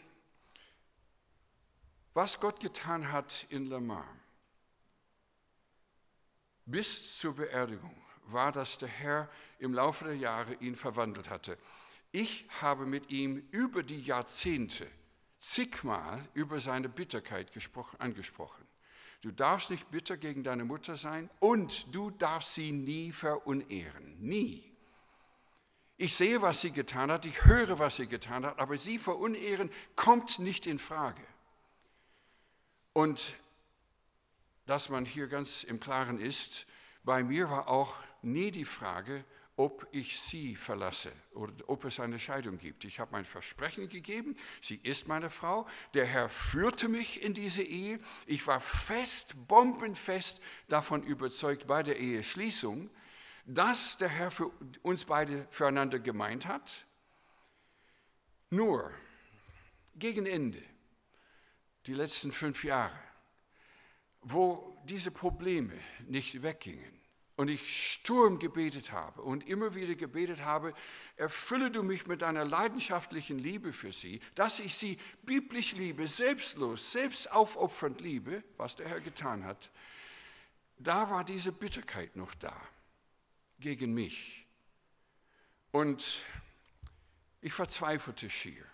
was 2.14 2.40
Gott 2.40 2.60
getan 2.60 3.12
hat 3.12 3.46
in 3.50 3.66
Lamar, 3.66 4.06
bis 6.64 7.18
zur 7.18 7.34
Beerdigung, 7.34 7.94
war, 8.24 8.52
dass 8.52 8.78
der 8.78 8.88
Herr 8.88 9.30
im 9.58 9.72
Laufe 9.72 10.04
der 10.04 10.16
Jahre 10.16 10.54
ihn 10.54 10.76
verwandelt 10.76 11.30
hatte. 11.30 11.58
Ich 12.12 12.46
habe 12.60 12.86
mit 12.86 13.10
ihm 13.10 13.46
über 13.52 13.82
die 13.82 14.00
Jahrzehnte 14.00 14.90
zigmal 15.38 16.26
über 16.34 16.58
seine 16.60 16.88
Bitterkeit 16.88 17.50
angesprochen. 17.98 18.66
Du 19.26 19.32
darfst 19.32 19.70
nicht 19.70 19.90
bitter 19.90 20.16
gegen 20.16 20.44
deine 20.44 20.64
Mutter 20.64 20.96
sein 20.96 21.28
und 21.40 21.92
du 21.92 22.12
darfst 22.12 22.54
sie 22.54 22.70
nie 22.70 23.10
verunehren. 23.10 24.16
Nie. 24.20 24.72
Ich 25.96 26.14
sehe, 26.14 26.42
was 26.42 26.60
sie 26.60 26.70
getan 26.70 27.10
hat, 27.10 27.24
ich 27.24 27.44
höre, 27.44 27.80
was 27.80 27.96
sie 27.96 28.06
getan 28.06 28.46
hat, 28.46 28.60
aber 28.60 28.76
sie 28.76 29.00
verunehren 29.00 29.68
kommt 29.96 30.38
nicht 30.38 30.64
in 30.64 30.78
Frage. 30.78 31.26
Und 32.92 33.34
dass 34.66 34.90
man 34.90 35.04
hier 35.04 35.26
ganz 35.26 35.64
im 35.64 35.80
Klaren 35.80 36.20
ist, 36.20 36.64
bei 37.02 37.24
mir 37.24 37.50
war 37.50 37.66
auch 37.66 37.96
nie 38.22 38.52
die 38.52 38.64
Frage, 38.64 39.24
ob 39.56 39.86
ich 39.90 40.20
sie 40.20 40.54
verlasse 40.54 41.10
oder 41.32 41.52
ob 41.66 41.84
es 41.84 41.98
eine 41.98 42.18
Scheidung 42.18 42.58
gibt. 42.58 42.84
Ich 42.84 43.00
habe 43.00 43.12
mein 43.12 43.24
Versprechen 43.24 43.88
gegeben, 43.88 44.36
sie 44.60 44.78
ist 44.82 45.08
meine 45.08 45.30
Frau, 45.30 45.66
der 45.94 46.04
Herr 46.04 46.28
führte 46.28 46.88
mich 46.88 47.22
in 47.22 47.32
diese 47.32 47.62
Ehe, 47.62 47.98
ich 48.26 48.46
war 48.46 48.60
fest, 48.60 49.34
bombenfest 49.48 50.40
davon 50.68 51.02
überzeugt 51.02 51.66
bei 51.66 51.82
der 51.82 51.98
Eheschließung, 51.98 52.90
dass 53.46 53.96
der 53.96 54.08
Herr 54.08 54.30
für 54.30 54.50
uns 54.82 55.06
beide 55.06 55.46
füreinander 55.50 56.00
gemeint 56.00 56.46
hat. 56.46 56.84
Nur 58.50 58.92
gegen 59.94 60.26
Ende, 60.26 60.62
die 61.86 61.94
letzten 61.94 62.30
fünf 62.30 62.62
Jahre, 62.62 62.98
wo 64.20 64.76
diese 64.84 65.10
Probleme 65.10 65.78
nicht 66.06 66.42
weggingen, 66.42 67.00
und 67.36 67.48
ich 67.48 67.92
Sturm 67.92 68.38
gebetet 68.38 68.92
habe 68.92 69.22
und 69.22 69.46
immer 69.46 69.74
wieder 69.74 69.94
gebetet 69.94 70.40
habe, 70.40 70.72
erfülle 71.16 71.70
du 71.70 71.82
mich 71.82 72.06
mit 72.06 72.22
deiner 72.22 72.44
leidenschaftlichen 72.44 73.38
Liebe 73.38 73.72
für 73.72 73.92
sie, 73.92 74.20
dass 74.34 74.58
ich 74.58 74.74
sie 74.74 74.98
biblisch 75.22 75.72
liebe, 75.72 76.06
selbstlos, 76.06 76.92
selbstaufopfernd 76.92 78.00
liebe, 78.00 78.42
was 78.56 78.76
der 78.76 78.88
Herr 78.88 79.00
getan 79.00 79.44
hat, 79.44 79.70
da 80.78 81.10
war 81.10 81.24
diese 81.24 81.52
Bitterkeit 81.52 82.16
noch 82.16 82.34
da 82.34 82.54
gegen 83.60 83.92
mich. 83.92 84.46
Und 85.72 86.20
ich 87.42 87.52
verzweifelte 87.52 88.30
schier. 88.30 88.64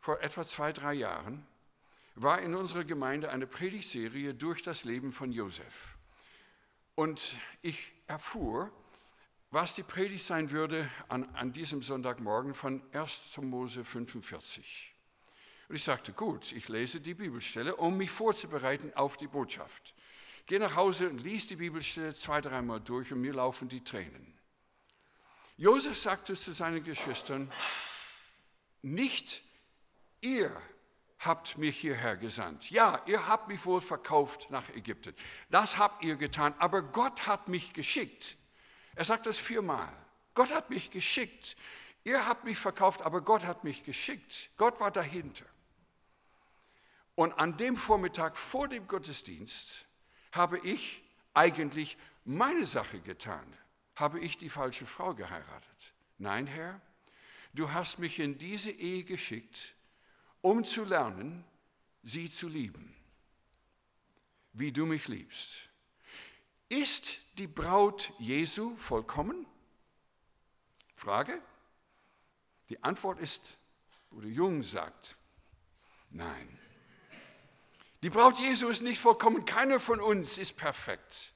Vor 0.00 0.20
etwa 0.22 0.44
zwei, 0.44 0.72
drei 0.72 0.94
Jahren 0.94 1.46
war 2.14 2.40
in 2.40 2.54
unserer 2.54 2.84
Gemeinde 2.84 3.30
eine 3.30 3.46
Predigtserie 3.46 4.34
durch 4.34 4.62
das 4.62 4.84
Leben 4.84 5.12
von 5.12 5.30
Josef. 5.30 5.94
Und 7.00 7.34
ich 7.62 7.92
erfuhr, 8.08 8.70
was 9.50 9.74
die 9.74 9.82
Predigt 9.82 10.22
sein 10.22 10.50
würde 10.50 10.86
an, 11.08 11.24
an 11.34 11.50
diesem 11.50 11.80
Sonntagmorgen 11.80 12.54
von 12.54 12.82
1. 12.92 13.38
Mose 13.38 13.86
45. 13.86 14.94
Und 15.70 15.76
ich 15.76 15.82
sagte, 15.82 16.12
gut, 16.12 16.52
ich 16.52 16.68
lese 16.68 17.00
die 17.00 17.14
Bibelstelle, 17.14 17.74
um 17.76 17.96
mich 17.96 18.10
vorzubereiten 18.10 18.92
auf 18.92 19.16
die 19.16 19.28
Botschaft. 19.28 19.94
Geh 20.44 20.58
nach 20.58 20.76
Hause 20.76 21.08
und 21.08 21.22
lies 21.22 21.46
die 21.46 21.56
Bibelstelle 21.56 22.12
zwei, 22.12 22.42
dreimal 22.42 22.80
durch 22.80 23.10
und 23.14 23.22
mir 23.22 23.32
laufen 23.32 23.70
die 23.70 23.82
Tränen. 23.82 24.38
Josef 25.56 25.96
sagte 25.98 26.34
zu 26.34 26.52
seinen 26.52 26.84
Geschwistern, 26.84 27.50
nicht 28.82 29.42
ihr 30.20 30.54
habt 31.20 31.58
mich 31.58 31.78
hierher 31.78 32.16
gesandt. 32.16 32.70
Ja, 32.70 33.02
ihr 33.06 33.28
habt 33.28 33.48
mich 33.48 33.64
wohl 33.66 33.80
verkauft 33.80 34.48
nach 34.50 34.68
Ägypten. 34.70 35.14
Das 35.50 35.78
habt 35.78 36.02
ihr 36.02 36.16
getan, 36.16 36.54
aber 36.58 36.82
Gott 36.82 37.26
hat 37.26 37.48
mich 37.48 37.72
geschickt. 37.72 38.36
Er 38.94 39.04
sagt 39.04 39.26
das 39.26 39.38
viermal. 39.38 39.92
Gott 40.34 40.52
hat 40.52 40.70
mich 40.70 40.90
geschickt. 40.90 41.56
Ihr 42.04 42.26
habt 42.26 42.44
mich 42.44 42.56
verkauft, 42.58 43.02
aber 43.02 43.20
Gott 43.20 43.44
hat 43.44 43.64
mich 43.64 43.84
geschickt. 43.84 44.50
Gott 44.56 44.80
war 44.80 44.90
dahinter. 44.90 45.44
Und 47.14 47.34
an 47.34 47.58
dem 47.58 47.76
Vormittag 47.76 48.38
vor 48.38 48.66
dem 48.68 48.86
Gottesdienst 48.86 49.84
habe 50.32 50.58
ich 50.60 51.02
eigentlich 51.34 51.98
meine 52.24 52.66
Sache 52.66 53.00
getan. 53.00 53.56
Habe 53.94 54.20
ich 54.20 54.38
die 54.38 54.48
falsche 54.48 54.86
Frau 54.86 55.14
geheiratet? 55.14 55.92
Nein, 56.16 56.46
Herr, 56.46 56.80
du 57.52 57.72
hast 57.72 57.98
mich 57.98 58.18
in 58.18 58.38
diese 58.38 58.70
Ehe 58.70 59.04
geschickt, 59.04 59.74
um 60.42 60.64
zu 60.64 60.84
lernen, 60.84 61.44
sie 62.02 62.30
zu 62.30 62.48
lieben, 62.48 62.94
wie 64.52 64.72
du 64.72 64.86
mich 64.86 65.08
liebst. 65.08 65.68
Ist 66.68 67.18
die 67.38 67.46
Braut 67.46 68.12
Jesu 68.18 68.76
vollkommen? 68.76 69.46
Frage. 70.94 71.40
Die 72.68 72.82
Antwort 72.84 73.18
ist, 73.18 73.58
Bruder 74.10 74.28
Jung 74.28 74.62
sagt, 74.62 75.16
nein. 76.10 76.58
Die 78.02 78.10
Braut 78.10 78.38
Jesu 78.38 78.68
ist 78.68 78.82
nicht 78.82 79.00
vollkommen. 79.00 79.44
Keiner 79.44 79.80
von 79.80 80.00
uns 80.00 80.38
ist 80.38 80.56
perfekt. 80.56 81.34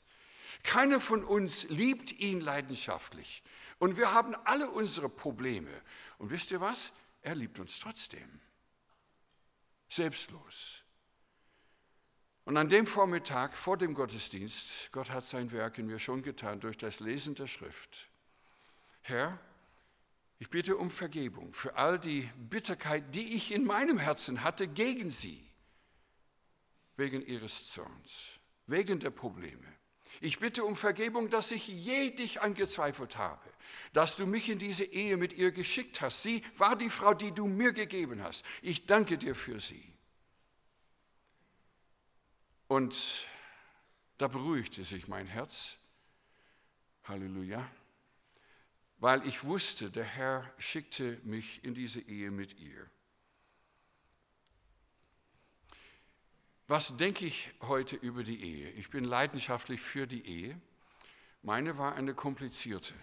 Keiner 0.63 1.01
von 1.01 1.25
uns 1.25 1.65
liebt 1.65 2.13
ihn 2.13 2.41
leidenschaftlich. 2.41 3.43
Und 3.79 3.97
wir 3.97 4.13
haben 4.13 4.35
alle 4.45 4.71
unsere 4.71 5.09
Probleme. 5.09 5.71
Und 6.19 6.31
wisst 6.31 6.51
ihr 6.53 6.61
was? 6.61 6.93
Er 7.23 7.35
liebt 7.35 7.59
uns 7.59 7.79
trotzdem. 7.79 8.41
Selbstlos. 9.89 10.83
Und 12.45 12.57
an 12.57 12.69
dem 12.69 12.87
Vormittag 12.87 13.57
vor 13.57 13.77
dem 13.79 13.95
Gottesdienst, 13.95 14.91
Gott 14.93 15.11
hat 15.11 15.25
sein 15.25 15.51
Werk 15.51 15.79
in 15.79 15.87
mir 15.87 15.99
schon 15.99 16.23
getan 16.23 16.61
durch 16.61 16.77
das 16.77 17.01
Lesen 17.01 17.35
der 17.35 17.47
Schrift. 17.47 18.09
Herr, 19.01 19.39
ich 20.39 20.51
bitte 20.51 20.77
um 20.77 20.91
Vergebung 20.91 21.55
für 21.55 21.77
all 21.77 21.99
die 21.99 22.29
Bitterkeit, 22.37 23.15
die 23.15 23.35
ich 23.35 23.53
in 23.53 23.65
meinem 23.65 23.99
Herzen 23.99 24.43
hatte 24.43 24.69
gegen 24.69 25.09
sie, 25.09 25.43
wegen 26.97 27.25
ihres 27.25 27.69
Zorns, 27.69 28.41
wegen 28.67 29.01
der 29.01 29.11
Probleme. 29.11 29.67
Ich 30.21 30.39
bitte 30.39 30.65
um 30.65 30.77
Vergebung, 30.77 31.31
dass 31.31 31.51
ich 31.51 31.67
je 31.69 32.11
dich 32.11 32.43
angezweifelt 32.43 33.17
habe, 33.17 33.49
dass 33.93 34.17
du 34.17 34.27
mich 34.27 34.49
in 34.49 34.59
diese 34.59 34.85
Ehe 34.85 35.17
mit 35.17 35.33
ihr 35.33 35.53
geschickt 35.53 36.01
hast. 36.01 36.23
Sie 36.23 36.43
war 36.57 36.77
die 36.77 36.91
Frau, 36.91 37.15
die 37.15 37.33
du 37.33 37.47
mir 37.47 37.73
gegeben 37.73 38.23
hast. 38.23 38.45
Ich 38.63 38.87
danke 38.87 39.19
dir 39.19 39.35
für 39.35 39.61
sie. 39.61 39.93
Und 42.69 43.27
da 44.19 44.29
beruhigte 44.29 44.85
sich 44.85 45.09
mein 45.09 45.27
Herz. 45.27 45.77
Halleluja. 47.05 47.71
Weil 48.99 49.27
ich 49.27 49.45
wusste, 49.45 49.91
der 49.91 50.05
Herr 50.05 50.51
schickte 50.59 51.21
mich 51.25 51.63
in 51.65 51.75
diese 51.75 52.01
Ehe 52.01 52.31
mit 52.31 52.59
ihr. 52.59 52.89
Was 56.67 56.97
denke 56.97 57.27
ich 57.27 57.53
heute 57.61 57.97
über 57.97 58.23
die 58.23 58.43
Ehe? 58.43 58.71
Ich 58.71 58.89
bin 58.89 59.05
leidenschaftlich 59.05 59.81
für 59.81 60.07
die 60.07 60.27
Ehe. 60.27 60.59
Meine 61.43 61.77
war 61.77 61.95
eine 61.95 62.15
komplizierte. 62.15 62.95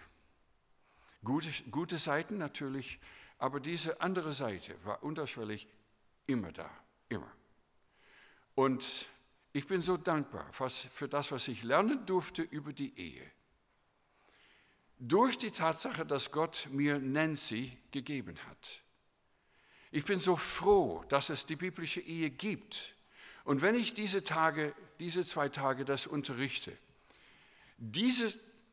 Gute, 1.24 1.50
gute 1.70 1.98
Seiten 1.98 2.38
natürlich, 2.38 2.98
aber 3.38 3.60
diese 3.60 4.00
andere 4.00 4.32
Seite 4.32 4.74
war 4.84 5.02
unterschwellig 5.02 5.68
immer 6.26 6.52
da, 6.52 6.70
immer. 7.08 7.30
Und 8.54 9.08
ich 9.52 9.66
bin 9.66 9.82
so 9.82 9.96
dankbar 9.96 10.50
für 10.52 11.08
das, 11.08 11.30
was 11.30 11.48
ich 11.48 11.62
lernen 11.62 12.04
durfte 12.06 12.42
über 12.42 12.72
die 12.72 12.98
Ehe. 12.98 13.30
Durch 14.98 15.36
die 15.36 15.50
Tatsache, 15.50 16.06
dass 16.06 16.30
Gott 16.30 16.68
mir 16.70 16.98
Nancy 16.98 17.76
gegeben 17.90 18.36
hat. 18.48 18.82
Ich 19.90 20.04
bin 20.04 20.18
so 20.18 20.36
froh, 20.36 21.04
dass 21.08 21.28
es 21.28 21.44
die 21.44 21.56
biblische 21.56 22.00
Ehe 22.00 22.30
gibt. 22.30 22.94
Und 23.44 23.60
wenn 23.60 23.74
ich 23.74 23.94
diese 23.94 24.24
Tage, 24.24 24.74
diese 24.98 25.24
zwei 25.24 25.48
Tage 25.48 25.84
das 25.84 26.06
unterrichte, 26.06 26.76
diese 27.76 28.32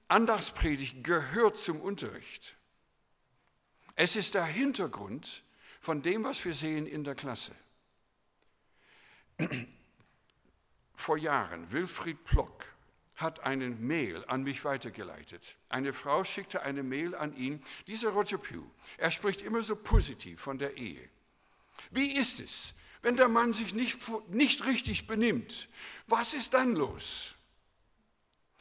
Andachtspredigt 0.09 1.03
gehört 1.03 1.55
zum 1.55 1.79
Unterricht. 1.79 2.57
Es 3.95 4.15
ist 4.15 4.33
der 4.33 4.45
Hintergrund 4.45 5.43
von 5.79 6.01
dem, 6.01 6.23
was 6.23 6.43
wir 6.43 6.53
sehen 6.53 6.87
in 6.87 7.03
der 7.03 7.15
Klasse 7.15 7.53
vor 10.95 11.17
Jahren, 11.17 11.71
Wilfried 11.71 12.23
Plock, 12.23 12.65
hat 13.17 13.41
einen 13.41 13.85
Mail 13.85 14.23
an 14.27 14.43
mich 14.43 14.65
weitergeleitet. 14.65 15.57
Eine 15.67 15.93
Frau 15.93 16.23
schickte 16.23 16.63
eine 16.63 16.83
Mail 16.83 17.13
an 17.15 17.35
ihn. 17.35 17.63
Dieser 17.85 18.09
Roger 18.09 18.37
Pugh, 18.37 18.65
er 18.97 19.11
spricht 19.11 19.41
immer 19.41 19.61
so 19.61 19.75
positiv 19.75 20.41
von 20.41 20.57
der 20.57 20.77
Ehe. 20.77 21.07
Wie 21.91 22.13
ist 22.13 22.39
es, 22.39 22.73
wenn 23.01 23.15
der 23.15 23.27
Mann 23.27 23.53
sich 23.53 23.73
nicht, 23.73 23.99
nicht 24.29 24.65
richtig 24.65 25.05
benimmt? 25.05 25.69
Was 26.07 26.33
ist 26.33 26.53
dann 26.53 26.75
los? 26.75 27.35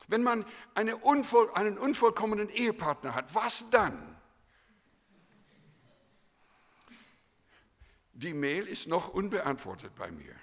Wenn 0.09 0.23
man 0.23 0.44
eine 0.75 0.97
unvoll, 0.97 1.51
einen 1.53 1.79
unvollkommenen 1.79 2.49
Ehepartner 2.49 3.14
hat, 3.14 3.35
was 3.35 3.71
dann? 3.71 4.16
Die 8.14 8.35
Mail 8.35 8.66
ist 8.66 8.88
noch 8.88 9.09
unbeantwortet 9.09 9.94
bei 9.94 10.11
mir. 10.11 10.35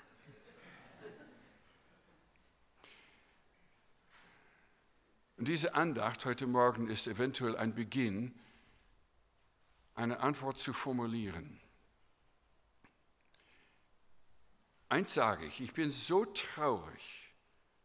Und 5.38 5.50
diese 5.50 5.74
Andacht 5.74 6.24
heute 6.26 6.48
Morgen 6.48 6.88
ist 6.88 7.08
eventuell 7.08 7.58
ein 7.58 7.76
Beginn, 7.76 8.34
eine 9.96 10.20
Antwort 10.20 10.60
zu 10.60 10.74
formulieren. 10.74 11.60
Eins 14.88 15.14
sage 15.14 15.46
ich, 15.46 15.60
ich 15.60 15.74
bin 15.74 15.90
so 15.90 16.24
traurig, 16.26 17.34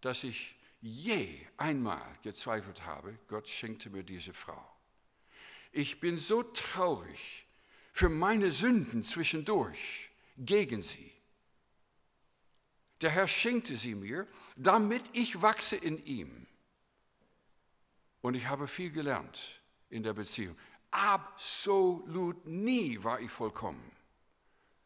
dass 0.03 0.23
ich 0.23 0.60
je 0.81 1.47
einmal 1.57 2.16
gezweifelt 2.23 2.85
habe, 2.85 3.19
Gott 3.29 3.49
schenkte 3.49 3.90
mir 3.90 4.03
diese 4.03 4.33
Frau. 4.33 4.64
Ich 5.73 6.01
bin 6.01 6.19
so 6.19 6.43
traurig 6.43 7.47
für 7.93 8.09
meine 8.09 8.51
Sünden 8.51 9.05
zwischendurch 9.05 10.11
gegen 10.37 10.83
sie. 10.83 11.12
Der 13.01 13.11
Herr 13.11 13.29
schenkte 13.29 13.77
sie 13.77 13.95
mir, 13.95 14.27
damit 14.57 15.05
ich 15.12 15.40
wachse 15.40 15.77
in 15.77 16.05
ihm. 16.05 16.47
Und 18.21 18.35
ich 18.35 18.47
habe 18.47 18.69
viel 18.69 18.90
gelernt 18.90 19.62
in 19.88 20.03
der 20.03 20.12
Beziehung. 20.12 20.57
Absolut 20.90 22.45
nie 22.47 23.03
war 23.03 23.21
ich 23.21 23.31
vollkommen. 23.31 23.90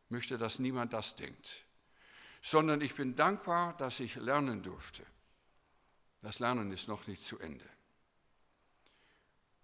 Möchte, 0.08 0.38
dass 0.38 0.58
niemand 0.58 0.92
das 0.92 1.16
denkt. 1.16 1.64
Sondern 2.42 2.80
ich 2.82 2.94
bin 2.94 3.16
dankbar, 3.16 3.76
dass 3.76 4.00
ich 4.00 4.16
lernen 4.16 4.62
durfte. 4.62 5.04
Das 6.24 6.38
Lernen 6.38 6.72
ist 6.72 6.88
noch 6.88 7.06
nicht 7.06 7.22
zu 7.22 7.38
Ende. 7.38 7.68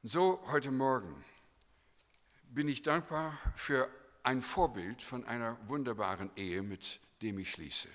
So 0.03 0.43
heute 0.49 0.71
Morgen 0.71 1.25
bin 2.51 2.69
ich 2.69 2.83
dankbar 2.83 3.39
für 3.55 3.89
ein 4.25 4.43
Vorbild 4.43 5.01
von 5.01 5.25
einer 5.25 5.57
wunderbaren 5.69 6.31
Ehe, 6.37 6.61
mit 6.61 7.01
dem 7.23 7.39
ich 7.39 7.53
schließe. 7.53 7.89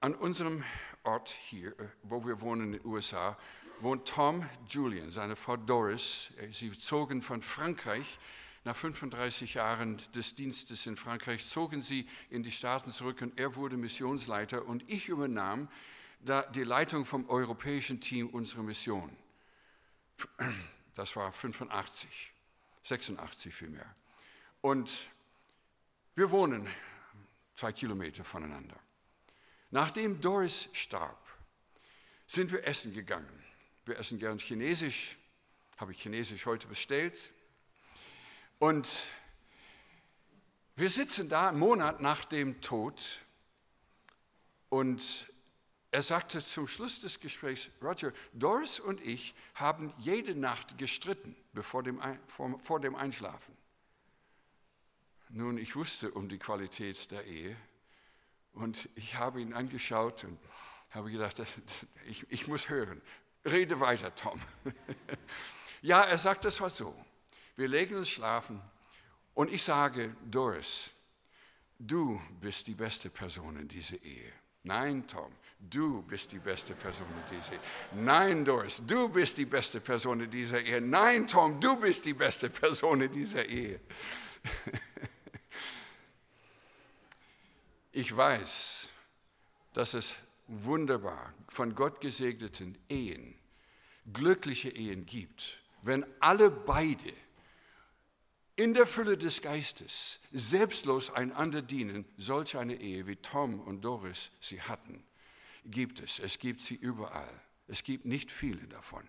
An 0.00 0.14
unserem 0.14 0.64
Ort 1.02 1.28
hier, 1.28 1.78
äh, 1.78 1.88
wo 2.02 2.24
wir 2.24 2.40
wohnen 2.40 2.72
in 2.72 2.80
den 2.80 2.86
USA, 2.86 3.36
wohnt 3.80 4.08
Tom 4.08 4.48
Julian, 4.66 5.12
seine 5.12 5.36
Frau 5.36 5.58
Doris. 5.58 6.32
Sie 6.50 6.70
zogen 6.70 7.20
von 7.20 7.42
Frankreich 7.42 8.18
nach 8.64 8.74
35 8.74 9.52
Jahren 9.52 10.00
des 10.14 10.34
Dienstes 10.34 10.86
in 10.86 10.96
Frankreich, 10.96 11.46
zogen 11.46 11.82
sie 11.82 12.08
in 12.30 12.42
die 12.42 12.52
Staaten 12.52 12.90
zurück 12.90 13.20
und 13.20 13.38
er 13.38 13.54
wurde 13.54 13.76
Missionsleiter 13.76 14.64
und 14.64 14.90
ich 14.90 15.10
übernahm 15.10 15.68
die 16.20 16.64
Leitung 16.64 17.04
vom 17.04 17.28
europäischen 17.28 18.00
Team 18.00 18.28
unserer 18.28 18.62
Mission. 18.62 19.16
Das 20.94 21.14
war 21.16 21.32
85, 21.32 22.32
86 22.82 23.54
vielmehr. 23.54 23.94
Und 24.60 25.08
wir 26.14 26.30
wohnen 26.30 26.66
zwei 27.54 27.72
Kilometer 27.72 28.24
voneinander. 28.24 28.78
Nachdem 29.70 30.20
Doris 30.20 30.68
starb, 30.72 31.18
sind 32.26 32.50
wir 32.50 32.66
essen 32.66 32.92
gegangen. 32.92 33.44
Wir 33.84 33.98
essen 33.98 34.18
gern 34.18 34.38
Chinesisch, 34.38 35.16
habe 35.76 35.92
ich 35.92 36.02
Chinesisch 36.02 36.46
heute 36.46 36.66
bestellt. 36.66 37.30
Und 38.58 39.06
wir 40.76 40.90
sitzen 40.90 41.28
da 41.28 41.48
einen 41.48 41.58
Monat 41.58 42.00
nach 42.00 42.24
dem 42.24 42.60
Tod 42.60 43.20
und 44.68 45.30
er 45.90 46.02
sagte 46.02 46.44
zum 46.44 46.68
Schluss 46.68 47.00
des 47.00 47.20
Gesprächs, 47.20 47.70
Roger, 47.82 48.12
Doris 48.32 48.80
und 48.80 49.00
ich 49.00 49.34
haben 49.54 49.94
jede 49.98 50.34
Nacht 50.34 50.78
gestritten 50.78 51.36
bevor 51.52 51.82
dem, 51.82 52.00
vor, 52.26 52.58
vor 52.58 52.80
dem 52.80 52.94
Einschlafen. 52.94 53.56
Nun, 55.28 55.58
ich 55.58 55.74
wusste 55.74 56.10
um 56.10 56.28
die 56.28 56.38
Qualität 56.38 57.10
der 57.10 57.24
Ehe 57.24 57.56
und 58.52 58.88
ich 58.94 59.16
habe 59.16 59.40
ihn 59.40 59.52
angeschaut 59.52 60.24
und 60.24 60.38
habe 60.90 61.10
gedacht, 61.10 61.42
ich, 62.06 62.30
ich 62.30 62.46
muss 62.46 62.68
hören. 62.68 63.02
Rede 63.44 63.80
weiter, 63.80 64.14
Tom. 64.14 64.40
ja, 65.82 66.02
er 66.02 66.18
sagt, 66.18 66.44
das 66.44 66.60
war 66.60 66.70
so. 66.70 66.94
Wir 67.56 67.68
legen 67.68 67.96
uns 67.96 68.08
schlafen 68.08 68.60
und 69.34 69.52
ich 69.52 69.62
sage, 69.62 70.16
Doris, 70.24 70.90
du 71.78 72.20
bist 72.40 72.66
die 72.66 72.74
beste 72.74 73.10
Person 73.10 73.56
in 73.56 73.68
dieser 73.68 74.00
Ehe. 74.02 74.32
Nein, 74.62 75.06
Tom, 75.06 75.32
du 75.58 76.02
bist 76.02 76.32
die 76.32 76.38
beste 76.38 76.74
Person 76.74 77.06
in 77.08 77.36
dieser 77.36 77.54
Ehe. 77.54 77.60
Nein, 77.92 78.44
Doris, 78.44 78.82
du 78.86 79.08
bist 79.08 79.38
die 79.38 79.44
beste 79.44 79.80
Person 79.80 80.20
in 80.20 80.30
dieser 80.30 80.60
Ehe. 80.60 80.80
Nein, 80.80 81.26
Tom, 81.26 81.60
du 81.60 81.76
bist 81.76 82.04
die 82.04 82.14
beste 82.14 82.48
Person 82.48 83.02
in 83.02 83.12
dieser 83.12 83.44
Ehe. 83.46 83.80
Ich 87.98 88.14
weiß, 88.14 88.90
dass 89.72 89.94
es 89.94 90.14
wunderbar 90.48 91.32
von 91.48 91.74
Gott 91.74 92.02
gesegneten 92.02 92.76
Ehen, 92.90 93.34
glückliche 94.12 94.68
Ehen 94.68 95.06
gibt, 95.06 95.62
wenn 95.80 96.04
alle 96.20 96.50
beide 96.50 97.10
in 98.54 98.74
der 98.74 98.86
Fülle 98.86 99.16
des 99.16 99.40
Geistes 99.40 100.20
selbstlos 100.30 101.10
einander 101.10 101.62
dienen, 101.62 102.04
solch 102.18 102.58
eine 102.58 102.78
Ehe 102.78 103.06
wie 103.06 103.16
Tom 103.16 103.60
und 103.60 103.82
Doris 103.82 104.30
sie 104.40 104.60
hatten, 104.60 105.02
gibt 105.70 106.00
es. 106.00 106.18
Es 106.18 106.38
gibt 106.38 106.60
sie 106.60 106.74
überall. 106.74 107.28
Es 107.68 107.82
gibt 107.82 108.04
nicht 108.04 108.30
viele 108.30 108.66
davon. 108.68 109.04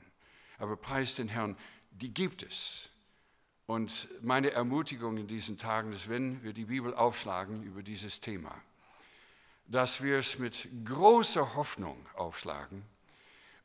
Aber 0.57 0.75
preis 0.75 1.15
den 1.15 1.27
Herrn, 1.27 1.57
die 1.91 2.13
gibt 2.13 2.43
es. 2.43 2.89
Und 3.65 4.07
meine 4.21 4.51
Ermutigung 4.51 5.17
in 5.17 5.27
diesen 5.27 5.57
Tagen 5.57 5.91
ist, 5.91 6.09
wenn 6.09 6.41
wir 6.43 6.53
die 6.53 6.65
Bibel 6.65 6.93
aufschlagen 6.93 7.63
über 7.63 7.83
dieses 7.83 8.19
Thema, 8.19 8.55
dass 9.65 10.01
wir 10.01 10.17
es 10.17 10.39
mit 10.39 10.69
großer 10.85 11.55
Hoffnung 11.55 12.07
aufschlagen 12.15 12.83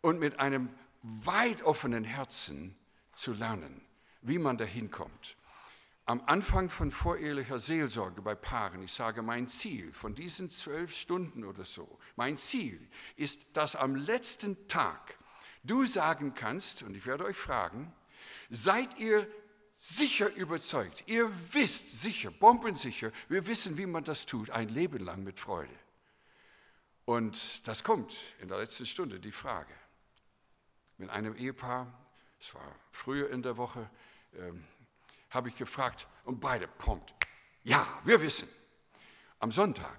und 0.00 0.18
mit 0.18 0.40
einem 0.40 0.68
weit 1.02 1.62
offenen 1.62 2.04
Herzen 2.04 2.76
zu 3.12 3.32
lernen, 3.32 3.80
wie 4.22 4.38
man 4.38 4.58
dahin 4.58 4.90
kommt. 4.90 5.36
Am 6.04 6.20
Anfang 6.26 6.68
von 6.68 6.90
vorehelicher 6.90 7.60
Seelsorge 7.60 8.22
bei 8.22 8.34
Paaren, 8.34 8.82
ich 8.82 8.92
sage, 8.92 9.22
mein 9.22 9.46
Ziel 9.46 9.92
von 9.92 10.16
diesen 10.16 10.50
zwölf 10.50 10.92
Stunden 10.92 11.44
oder 11.44 11.64
so, 11.64 11.98
mein 12.16 12.36
Ziel 12.36 12.88
ist, 13.14 13.56
dass 13.56 13.76
am 13.76 13.94
letzten 13.94 14.66
Tag 14.66 15.16
du 15.62 15.86
sagen 15.86 16.34
kannst, 16.34 16.82
und 16.82 16.96
ich 16.96 17.06
werde 17.06 17.24
euch 17.24 17.36
fragen, 17.36 17.92
seid 18.50 18.98
ihr 18.98 19.28
sicher 19.74 20.34
überzeugt, 20.34 21.04
ihr 21.06 21.30
wisst 21.52 22.00
sicher, 22.00 22.32
bombensicher, 22.32 23.12
wir 23.28 23.46
wissen, 23.46 23.78
wie 23.78 23.86
man 23.86 24.02
das 24.02 24.26
tut, 24.26 24.50
ein 24.50 24.68
Leben 24.68 25.04
lang 25.04 25.22
mit 25.22 25.38
Freude. 25.38 25.78
Und 27.04 27.66
das 27.68 27.84
kommt 27.84 28.16
in 28.40 28.48
der 28.48 28.58
letzten 28.58 28.86
Stunde, 28.86 29.20
die 29.20 29.32
Frage. 29.32 29.72
Mit 30.98 31.10
einem 31.10 31.36
Ehepaar, 31.36 31.86
es 32.40 32.54
war 32.54 32.74
früher 32.90 33.30
in 33.30 33.42
der 33.42 33.56
Woche, 33.56 33.88
ähm, 34.34 34.64
habe 35.32 35.48
ich 35.48 35.56
gefragt 35.56 36.06
und 36.24 36.40
beide 36.40 36.68
prompt, 36.68 37.14
ja, 37.64 37.86
wir 38.04 38.20
wissen. 38.20 38.48
Am 39.38 39.50
Sonntag 39.50 39.98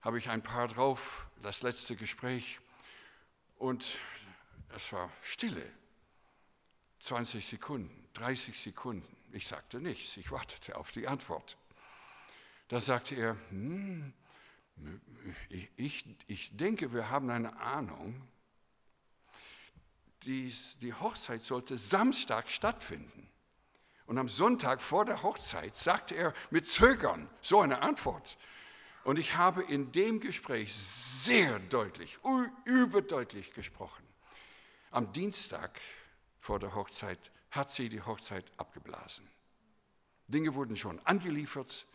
habe 0.00 0.18
ich 0.18 0.28
ein 0.28 0.42
paar 0.42 0.68
drauf, 0.68 1.28
das 1.42 1.62
letzte 1.62 1.96
Gespräch, 1.96 2.60
und 3.58 3.98
es 4.74 4.92
war 4.92 5.10
Stille. 5.22 5.72
20 6.98 7.46
Sekunden, 7.46 8.08
30 8.14 8.58
Sekunden. 8.58 9.16
Ich 9.32 9.46
sagte 9.46 9.80
nichts, 9.80 10.16
ich 10.16 10.30
wartete 10.30 10.76
auf 10.76 10.92
die 10.92 11.06
Antwort. 11.06 11.56
Da 12.68 12.80
sagte 12.80 13.14
er, 13.14 13.36
hm, 13.50 14.12
ich, 15.48 15.70
ich, 15.76 16.04
ich 16.26 16.56
denke, 16.56 16.92
wir 16.92 17.10
haben 17.10 17.30
eine 17.30 17.56
Ahnung, 17.58 18.28
die, 20.22 20.52
die 20.80 20.94
Hochzeit 20.94 21.42
sollte 21.42 21.78
Samstag 21.78 22.48
stattfinden. 22.48 23.28
Und 24.06 24.18
am 24.18 24.28
Sonntag 24.28 24.80
vor 24.80 25.04
der 25.04 25.22
Hochzeit 25.22 25.76
sagte 25.76 26.14
er 26.14 26.32
mit 26.50 26.66
Zögern 26.66 27.28
so 27.40 27.60
eine 27.60 27.82
Antwort. 27.82 28.38
Und 29.04 29.18
ich 29.18 29.36
habe 29.36 29.62
in 29.62 29.92
dem 29.92 30.20
Gespräch 30.20 30.74
sehr 30.74 31.58
deutlich, 31.58 32.18
überdeutlich 32.64 33.52
gesprochen. 33.52 34.04
Am 34.90 35.12
Dienstag 35.12 35.80
vor 36.40 36.58
der 36.58 36.74
Hochzeit 36.74 37.30
hat 37.50 37.70
sie 37.70 37.88
die 37.88 38.02
Hochzeit 38.02 38.44
abgeblasen. 38.56 39.28
Dinge 40.28 40.54
wurden 40.54 40.76
schon 40.76 41.00
angeliefert, 41.04 41.86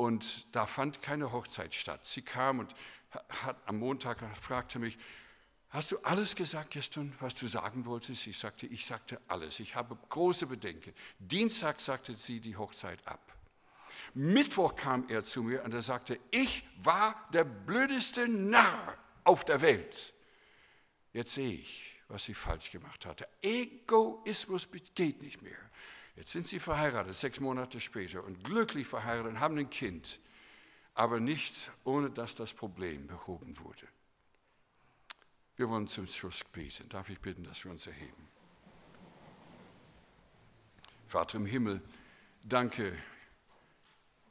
und 0.00 0.46
da 0.56 0.64
fand 0.64 1.02
keine 1.02 1.30
Hochzeit 1.30 1.74
statt. 1.74 2.06
Sie 2.06 2.22
kam 2.22 2.60
und 2.60 2.74
hat 3.44 3.58
am 3.66 3.76
Montag 3.76 4.18
fragte 4.34 4.78
mich, 4.78 4.96
hast 5.70 5.92
du 5.92 5.98
alles 5.98 6.36
gesagt 6.36 6.70
gestern, 6.70 7.12
was 7.20 7.34
du 7.34 7.46
sagen 7.46 7.84
wolltest? 7.84 8.26
Ich 8.26 8.38
sagte, 8.38 8.66
ich 8.66 8.84
sagte 8.84 9.20
alles. 9.28 9.60
Ich 9.60 9.74
habe 9.74 9.96
große 10.08 10.46
Bedenken. 10.46 10.92
Dienstag 11.18 11.80
sagte 11.80 12.14
sie 12.16 12.40
die 12.40 12.56
Hochzeit 12.56 13.06
ab. 13.06 13.20
Mittwoch 14.14 14.74
kam 14.74 15.08
er 15.08 15.22
zu 15.22 15.42
mir 15.42 15.64
und 15.64 15.72
er 15.72 15.82
sagte, 15.82 16.18
ich 16.30 16.64
war 16.78 17.28
der 17.32 17.44
blödeste 17.44 18.28
Narr 18.28 18.96
auf 19.24 19.44
der 19.44 19.60
Welt. 19.60 20.12
Jetzt 21.12 21.34
sehe 21.34 21.52
ich, 21.52 22.00
was 22.08 22.24
sie 22.24 22.34
falsch 22.34 22.70
gemacht 22.70 23.06
hatte. 23.06 23.28
Egoismus 23.42 24.68
geht 24.94 25.22
nicht 25.22 25.42
mehr. 25.42 25.58
Jetzt 26.16 26.32
sind 26.32 26.46
sie 26.46 26.60
verheiratet, 26.60 27.14
sechs 27.14 27.40
Monate 27.40 27.80
später, 27.80 28.24
und 28.24 28.42
glücklich 28.44 28.86
verheiratet 28.86 29.32
und 29.32 29.40
haben 29.40 29.58
ein 29.58 29.70
Kind, 29.70 30.20
aber 30.94 31.20
nicht 31.20 31.70
ohne 31.84 32.10
dass 32.10 32.34
das 32.34 32.52
Problem 32.52 33.06
behoben 33.06 33.58
wurde. 33.60 33.86
Wir 35.60 35.68
wollen 35.68 35.86
zum 35.86 36.06
Schluss 36.06 36.42
beten. 36.42 36.88
Darf 36.88 37.10
ich 37.10 37.20
bitten, 37.20 37.44
dass 37.44 37.62
wir 37.66 37.70
uns 37.70 37.86
erheben? 37.86 38.26
Vater 41.06 41.36
im 41.36 41.44
Himmel, 41.44 41.82
danke 42.42 42.96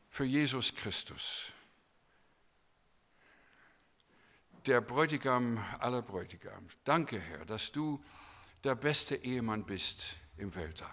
für 0.10 0.24
Jesus 0.24 0.74
Christus, 0.74 1.54
der 4.66 4.82
Bräutigam 4.82 5.64
aller 5.78 6.02
Bräutigam. 6.02 6.66
Danke, 6.84 7.20
Herr, 7.20 7.46
dass 7.46 7.72
du 7.72 8.04
der 8.64 8.74
beste 8.74 9.16
Ehemann 9.16 9.68
bist 9.68 10.16
im 10.38 10.56
Weltall. 10.56 10.90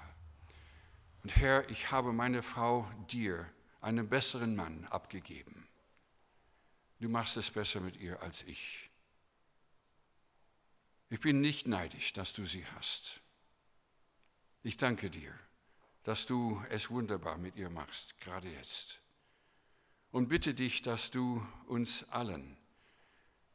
Und 1.22 1.34
Herr, 1.34 1.66
ich 1.70 1.90
habe 1.90 2.12
meine 2.12 2.42
Frau 2.42 2.86
dir, 3.08 3.50
einen 3.80 4.06
besseren 4.06 4.54
Mann, 4.54 4.84
abgegeben. 4.90 5.66
Du 7.00 7.08
machst 7.08 7.38
es 7.38 7.50
besser 7.50 7.80
mit 7.80 7.96
ihr 7.96 8.20
als 8.20 8.42
ich. 8.42 8.85
Ich 11.16 11.22
bin 11.22 11.40
nicht 11.40 11.66
neidisch, 11.66 12.12
dass 12.12 12.34
du 12.34 12.44
sie 12.44 12.66
hast. 12.74 13.22
Ich 14.62 14.76
danke 14.76 15.08
dir, 15.08 15.32
dass 16.02 16.26
du 16.26 16.62
es 16.68 16.90
wunderbar 16.90 17.38
mit 17.38 17.56
ihr 17.56 17.70
machst, 17.70 18.20
gerade 18.20 18.50
jetzt. 18.50 19.00
Und 20.10 20.28
bitte 20.28 20.52
dich, 20.52 20.82
dass 20.82 21.10
du 21.10 21.42
uns 21.68 22.04
allen 22.10 22.58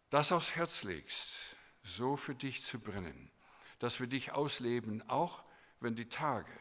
das 0.10 0.32
aufs 0.32 0.56
Herz 0.56 0.82
legst, 0.82 1.56
so 1.84 2.16
für 2.16 2.34
dich 2.34 2.64
zu 2.64 2.80
brennen, 2.80 3.30
dass 3.78 4.00
wir 4.00 4.08
dich 4.08 4.32
ausleben, 4.32 5.08
auch 5.08 5.44
wenn 5.82 5.96
die 5.96 6.10
Tage 6.10 6.52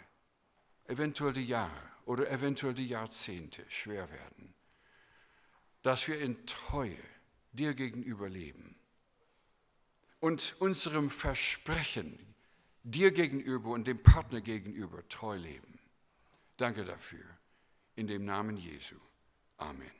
eventuell 0.84 1.32
die 1.32 1.46
Jahre 1.46 1.90
oder 2.05 2.30
eventuell 2.30 2.74
die 2.74 2.88
Jahrzehnte 2.88 3.64
schwer 3.70 4.11
werden, 4.11 4.53
dass 5.80 6.07
wir 6.09 6.20
in 6.20 6.44
Treue 6.44 7.03
dir 7.53 7.72
gegenüber 7.72 8.28
leben 8.28 8.80
und 10.21 10.57
unserem 10.59 11.11
Versprechen 11.11 12.18
dir 12.83 13.11
gegenüber 13.11 13.71
und 13.71 13.87
dem 13.87 14.03
Partner 14.03 14.41
gegenüber 14.41 15.07
treu 15.09 15.37
leben. 15.37 15.79
Danke 16.57 16.85
dafür. 16.85 17.25
In 17.97 18.07
dem 18.07 18.25
Namen 18.25 18.57
Jesu. 18.57 18.97
Amen. 19.57 19.99